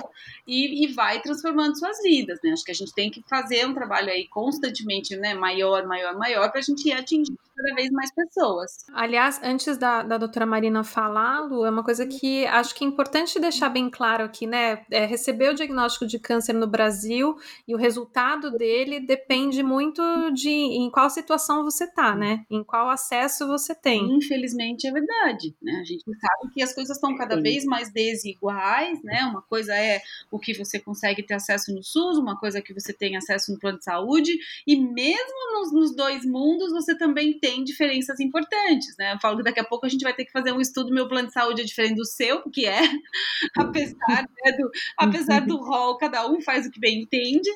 [0.46, 2.50] e, e vai transformando suas vidas, né?
[2.50, 6.50] Acho que a gente tem que fazer um trabalho aí constantemente, né, maior, maior, maior,
[6.50, 8.70] para a gente ir atingindo cada vez mais pessoas.
[8.92, 12.86] Aliás, antes da, da doutora Marina falar, Lu, é uma coisa que acho que é
[12.86, 14.84] importante deixar bem claro aqui, né?
[14.90, 17.36] É, receber o diagnóstico de câncer no Brasil
[17.66, 20.02] e o resultado dele depende muito
[20.32, 22.44] de em qual situação você tá, né?
[22.50, 24.16] Em qual acesso você tem.
[24.16, 25.72] Infelizmente é verdade, né?
[25.80, 29.24] A gente sabe que as coisas estão cada vez mais desiguais, né?
[29.24, 30.00] Uma coisa é
[30.30, 33.52] o que você consegue ter acesso no SUS, uma coisa é que você tem acesso
[33.52, 34.32] no plano de saúde,
[34.66, 39.14] e mesmo nos, nos dois mundos você também tem diferenças importantes, né?
[39.14, 41.08] Eu falo que daqui a pouco a gente vai ter que fazer um estudo, meu
[41.08, 42.80] plano de saúde é diferente do seu, que é,
[43.56, 47.50] apesar, né, do, apesar do rol, cada um faz o que bem entende,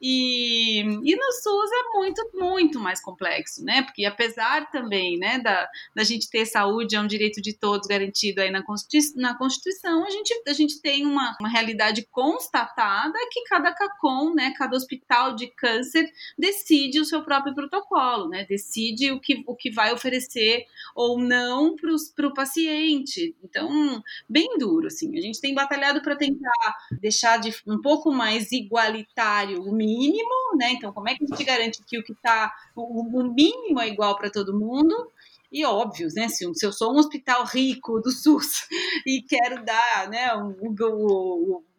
[0.00, 3.82] e, e no SUS é muito, muito mais complexo, né?
[3.82, 8.40] Porque apesar também, né, da, da gente ter saúde, é um direito de todos garantido
[8.40, 13.44] aí na Constituição, na Constituição a, gente, a gente tem uma, uma realidade constatada que
[13.44, 18.44] cada CACOM, né, cada hospital de câncer decide o seu próprio protocolo, né?
[18.48, 20.64] Decide o que, o que vai oferecer
[20.94, 23.34] ou não para o paciente.
[23.42, 25.16] Então, bem duro, assim.
[25.16, 30.72] A gente tem batalhado para tentar deixar de um pouco mais igualitário o mínimo, né?
[30.72, 33.88] Então, como é que a gente garante que o que está, o, o mínimo é
[33.88, 35.10] igual para todo mundo?
[35.52, 36.28] e óbvios, né?
[36.28, 38.68] Se, eu sou um hospital rico do SUS
[39.06, 40.54] e quero dar, né, um,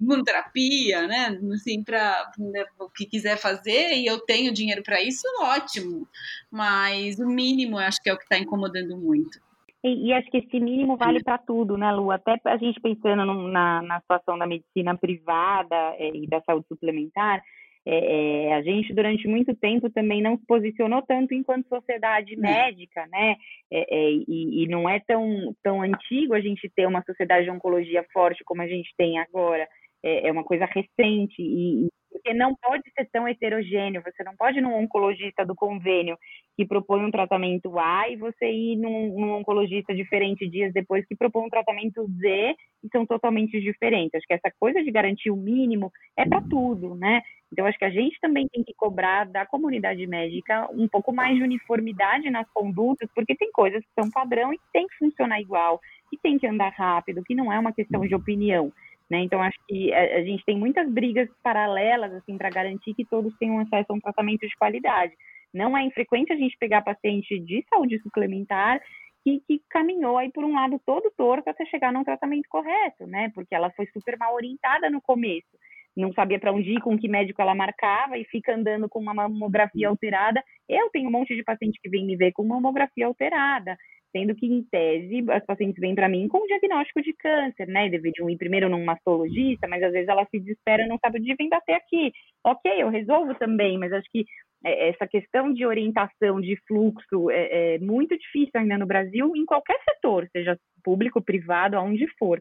[0.02, 5.02] um, terapia, né, assim, para né, o que quiser fazer e eu tenho dinheiro para
[5.02, 6.08] isso, ótimo.
[6.52, 9.40] Mas o mínimo, eu acho que é o que está incomodando muito.
[9.84, 12.12] E, e, acho que esse mínimo vale para tudo, né, Lu?
[12.12, 16.68] Até a gente pensando no, na, na situação da medicina privada é, e da saúde
[16.68, 17.42] suplementar,
[17.86, 23.08] é, é, a gente durante muito tempo também não se posicionou tanto enquanto sociedade médica,
[23.08, 23.36] né?
[23.72, 27.52] É, é, e, e, não é tão, tão antigo a gente ter uma sociedade de
[27.52, 29.68] oncologia forte como a gente tem agora.
[30.04, 31.88] É, é uma coisa recente e,
[32.22, 34.04] porque não pode ser tão heterogêneo.
[34.04, 36.18] Você não pode ir num oncologista do convênio
[36.56, 41.16] que propõe um tratamento A e você ir num, num oncologista diferente dias depois que
[41.16, 44.14] propõe um tratamento Z e são totalmente diferentes.
[44.14, 47.22] Acho que essa coisa de garantir o mínimo é para tudo, né?
[47.52, 51.36] Então, acho que a gente também tem que cobrar da comunidade médica um pouco mais
[51.36, 55.80] de uniformidade nas condutas, porque tem coisas que são padrão e tem que funcionar igual,
[56.10, 58.72] que tem que andar rápido, que não é uma questão de opinião.
[59.12, 59.24] Né?
[59.24, 63.38] Então, acho que a, a, gente tem muitas brigas paralelas assim para garantir que todos
[63.38, 65.12] tenham acesso a um tratamento de qualidade.
[65.54, 68.82] Não é infrequente a gente pegar paciente de saúde suplementar
[69.22, 73.30] que, que, caminhou aí por um lado todo torto até chegar num tratamento correto, né?
[73.36, 75.58] Porque ela foi super mal orientada no começo,
[75.96, 79.14] não sabia para onde ir, com que médico ela marcava e fica andando com uma
[79.14, 80.42] mamografia alterada.
[80.70, 83.78] Eu tenho um monte de paciente que vem me ver com mamografia alterada.
[84.12, 87.90] Sendo que, em tese, as pacientes vêm para mim com um diagnóstico de câncer, né?
[87.90, 91.48] Deveriam ir primeiro num mastologista, mas às vezes ela se desespera, não sabe onde vem
[91.48, 92.12] bater aqui.
[92.44, 94.26] Ok, eu resolvo também, mas acho que
[94.64, 99.46] é, essa questão de orientação, de fluxo, é, é muito difícil ainda no Brasil, em
[99.46, 102.40] qualquer setor, seja público, privado, aonde for.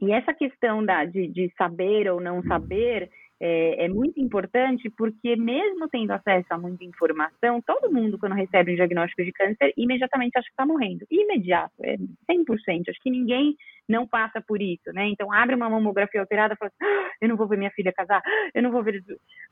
[0.00, 3.10] E essa questão da, de, de saber ou não saber,
[3.40, 8.72] é, é, muito importante porque, mesmo tendo acesso a muita informação, todo mundo, quando recebe
[8.72, 11.06] um diagnóstico de câncer, imediatamente acha que está morrendo.
[11.10, 11.96] Imediato, é
[12.30, 12.88] 100%.
[12.88, 13.56] Acho que ninguém
[13.88, 15.08] não passa por isso, né?
[15.08, 17.92] Então, abre uma mamografia alterada e fala assim, ah, eu não vou ver minha filha
[17.92, 18.22] casar,
[18.54, 19.02] eu não vou ver...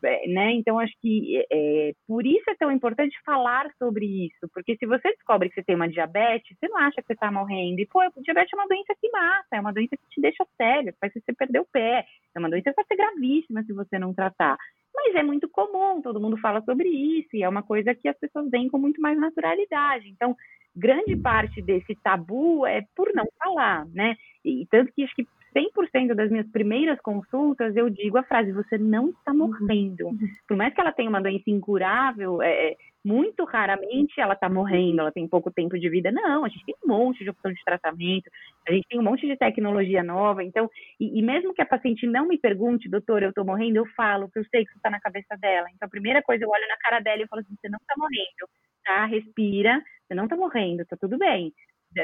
[0.04, 0.52] É, né?
[0.52, 5.08] Então, acho que é, por isso é tão importante falar sobre isso, porque se você
[5.08, 7.80] descobre que você tem uma diabetes, você não acha que você está morrendo.
[7.80, 10.94] E, pô, diabetes é uma doença que mata, é uma doença que te deixa sério,
[11.00, 14.12] faz você perder o pé, é uma doença que pode ser gravíssima se você não
[14.12, 14.56] tratar.
[14.94, 18.18] Mas é muito comum, todo mundo fala sobre isso, e é uma coisa que as
[18.18, 20.08] pessoas veem com muito mais naturalidade.
[20.08, 20.36] Então,
[20.74, 24.16] grande parte desse tabu é por não falar, né?
[24.44, 28.78] E tanto que acho que 100% das minhas primeiras consultas eu digo a frase: você
[28.78, 29.38] não está uhum.
[29.38, 30.10] morrendo.
[30.46, 35.12] Por mais que ela tenha uma doença incurável, é, muito raramente ela está morrendo, ela
[35.12, 36.10] tem pouco tempo de vida.
[36.10, 38.30] Não, a gente tem um monte de opção de tratamento,
[38.68, 40.42] a gente tem um monte de tecnologia nova.
[40.44, 40.70] Então,
[41.00, 44.30] e, e mesmo que a paciente não me pergunte, doutor, eu estou morrendo, eu falo,
[44.30, 45.68] que eu sei que isso está na cabeça dela.
[45.74, 47.94] Então, a primeira coisa, eu olho na cara dela e falo assim: você não está
[47.96, 48.48] morrendo,
[48.84, 49.06] tá?
[49.06, 51.52] Respira, você não está morrendo, tá tudo bem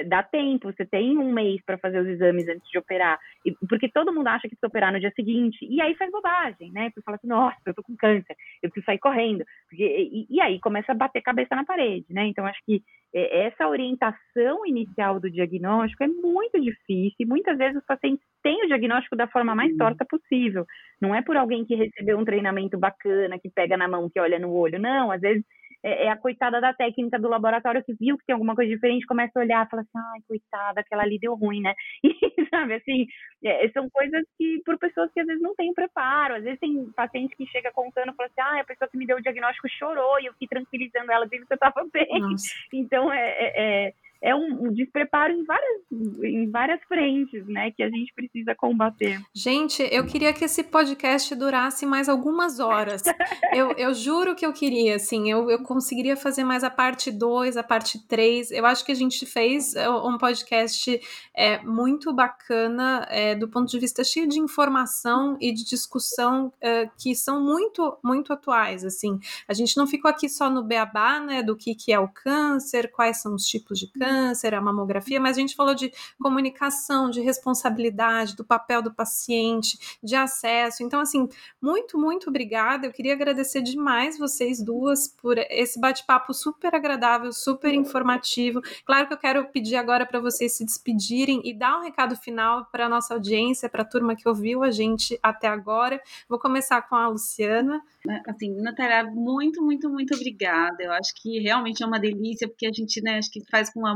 [0.07, 3.89] dá tempo, você tem um mês para fazer os exames antes de operar, e, porque
[3.89, 6.91] todo mundo acha que precisa operar no dia seguinte, e aí faz bobagem, né?
[6.95, 10.41] Você fala assim, nossa, eu tô com câncer, eu preciso sair correndo, porque, e, e
[10.41, 12.27] aí começa a bater cabeça na parede, né?
[12.27, 12.83] Então, acho que
[13.15, 18.65] é, essa orientação inicial do diagnóstico é muito difícil, e muitas vezes os pacientes têm
[18.65, 20.65] o diagnóstico da forma mais torta possível,
[21.01, 24.39] não é por alguém que recebeu um treinamento bacana, que pega na mão, que olha
[24.39, 25.45] no olho, não, às vezes
[25.85, 29.07] é, é, a coitada da técnica do laboratório que viu que tem alguma coisa diferente,
[29.07, 31.75] começa a olhar e fala assim, ai, coitada, aquela ali deu ruim, né?
[32.37, 33.07] E, sabe, assim,
[33.45, 36.91] é, são coisas que, por pessoas que às vezes não têm preparo, às vezes tem
[36.97, 39.69] paciente que chega contando e fala assim, ah, a pessoa que me deu o diagnóstico
[39.69, 42.21] chorou e eu fiquei tranquilizando ela, dizendo que você estava bem.
[42.21, 42.45] Nossa.
[42.73, 43.93] Então, é, é,
[44.25, 45.83] é um despreparo em várias,
[46.23, 49.21] em várias frentes, né, que a gente precisa combater.
[49.35, 53.03] Gente, eu queria que esse podcast durasse mais algumas horas.
[53.53, 57.59] eu, eu juro que eu queria, assim, eu, eu conseguiria fazer mais a parte 2,
[57.59, 58.51] a parte 3.
[58.53, 60.99] Eu acho que a gente fez é, um podcast
[61.37, 66.89] é, muito bacana, é, do ponto de vista cheio de informação e de discussão é,
[66.99, 69.21] que são muito, muito atuais, assim.
[69.47, 72.91] A gente não ficou aqui só no beabá, né, do que, que é o câncer,
[72.91, 77.11] quais são os tipos de câncer, câncer, a mamografia, mas a gente falou de comunicação,
[77.11, 80.85] de responsabilidade, do papel do paciente, de acesso.
[80.85, 81.29] Então, assim,
[81.61, 82.87] muito, muito obrigada.
[82.87, 88.61] Eu queria agradecer demais vocês duas por esse bate-papo super agradável, super informativo.
[88.85, 92.67] Claro que eu quero pedir agora para vocês se despedirem e dar um recado final
[92.71, 96.01] para a nossa audiência, para a turma que ouviu a gente até agora.
[96.29, 97.83] Vou começar com a Luciana.
[98.05, 100.83] Né, assim, Natália, muito, muito, muito obrigada.
[100.83, 103.87] Eu acho que realmente é uma delícia, porque a gente, né, acho que faz com
[103.87, 103.94] amor,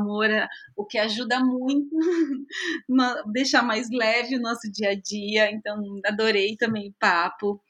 [0.77, 1.97] o que ajuda muito
[3.33, 5.51] deixar mais leve o nosso dia a dia.
[5.51, 7.61] Então, adorei também o papo.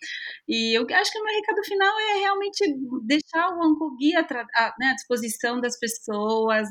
[0.49, 4.21] E eu acho que o meu recado final é realmente deixar o Oncoguia
[4.79, 6.69] né, à disposição das pessoas,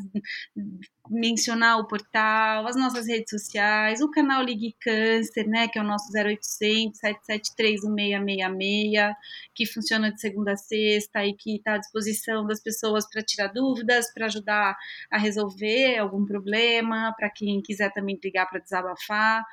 [1.09, 5.85] mencionar o portal, as nossas redes sociais, o canal Ligue Câncer, né, que é o
[5.85, 9.15] nosso 0800 773 1666,
[9.53, 13.47] que funciona de segunda a sexta e que está à disposição das pessoas para tirar
[13.47, 14.75] dúvidas, para ajudar
[15.11, 19.43] a resolver algum problema, para quem quiser também ligar para desabafar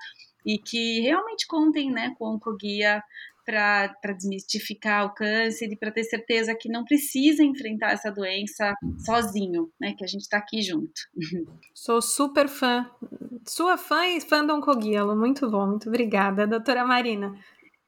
[0.44, 3.02] e que realmente contem né, com o Oncoguia
[3.44, 8.74] para desmistificar o câncer e para ter certeza que não precisa enfrentar essa doença
[9.04, 9.94] sozinho, né?
[9.96, 10.92] Que a gente está aqui junto.
[11.74, 12.90] Sou super fã,
[13.46, 15.16] sua fã e fã do Oncoguialo.
[15.16, 17.34] Muito bom, muito obrigada, doutora Marina.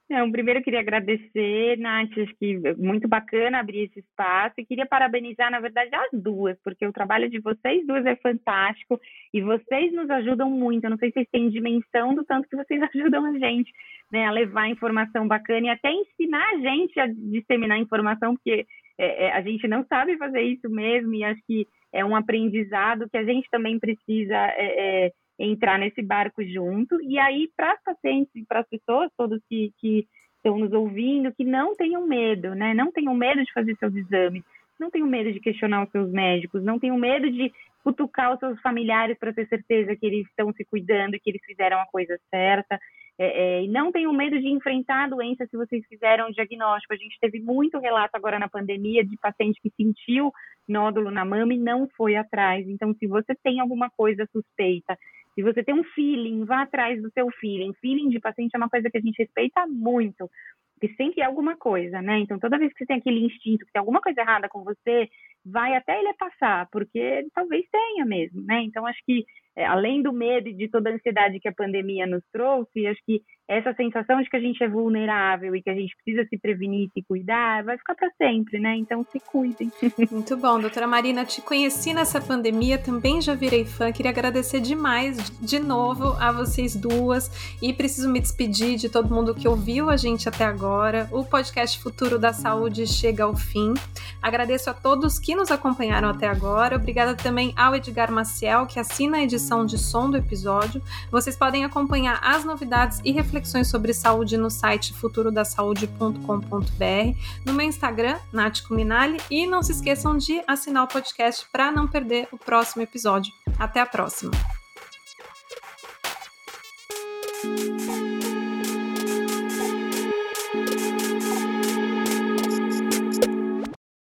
[0.09, 4.87] Não, primeiro eu queria agradecer, Nath, acho que muito bacana abrir esse espaço e queria
[4.87, 9.01] parabenizar, na verdade, as duas, porque o trabalho de vocês duas é fantástico
[9.35, 10.85] e vocês nos ajudam muito.
[10.85, 13.73] Eu não sei se vocês têm dimensão do tanto que vocês ajudam a gente
[14.13, 18.65] né, a levar informação bacana e até ensinar a gente a disseminar informação, porque
[18.97, 23.11] é, é, a gente não sabe fazer isso mesmo e acho que é um aprendizado
[23.11, 24.37] que a gente também precisa.
[24.37, 27.01] É, é entrar nesse barco junto.
[27.03, 30.07] E aí, para as pacientes e para as pessoas todas que, que
[30.37, 32.73] estão nos ouvindo, que não tenham medo, né?
[32.75, 34.43] Não tenham medo de fazer seus exames,
[34.79, 38.61] não tenham medo de questionar os seus médicos, não tenham medo de cutucar os seus
[38.61, 42.79] familiares para ter certeza que eles estão se cuidando que eles fizeram a coisa certa.
[43.19, 46.93] É, é, não tenham medo de enfrentar a doença se vocês fizeram o diagnóstico.
[46.93, 50.33] A gente teve muito relato agora na pandemia de paciente que sentiu
[50.69, 52.69] nódulo na mama e não foi atrás.
[52.69, 54.99] Então, se você tem alguma coisa suspeita,
[55.37, 57.75] se você tem um feeling, vá atrás do seu feeling.
[57.75, 60.31] Feeling de paciente é uma coisa que a gente respeita muito,
[60.73, 62.19] porque sempre é alguma coisa, né?
[62.21, 65.11] Então, toda vez que você tem aquele instinto, que tem alguma coisa errada com você,
[65.47, 68.63] vai até ele passar, porque talvez tenha mesmo, né?
[68.63, 69.25] Então, acho que
[69.57, 73.01] é, além do medo e de toda a ansiedade que a pandemia nos trouxe, acho
[73.07, 76.37] que essa sensação de que a gente é vulnerável e que a gente precisa se
[76.37, 78.77] prevenir e se cuidar vai ficar para sempre, né?
[78.77, 79.71] Então se cuidem.
[80.11, 85.31] Muito bom, doutora Marina, te conheci nessa pandemia, também já virei fã, queria agradecer demais
[85.41, 87.31] de novo a vocês duas
[87.63, 91.09] e preciso me despedir de todo mundo que ouviu a gente até agora.
[91.13, 93.73] O podcast Futuro da Saúde chega ao fim.
[94.21, 96.77] Agradeço a todos que nos acompanharam até agora.
[96.77, 100.83] Obrigada também ao Edgar Maciel, que assina a edição de som do episódio.
[101.11, 108.19] Vocês podem acompanhar as novidades e reflexões sobre saúde no site futurodasaude.com.br, no meu Instagram,
[108.33, 112.83] Nath Cuminali, e não se esqueçam de assinar o podcast para não perder o próximo
[112.83, 113.33] episódio.
[113.59, 114.33] Até a próxima!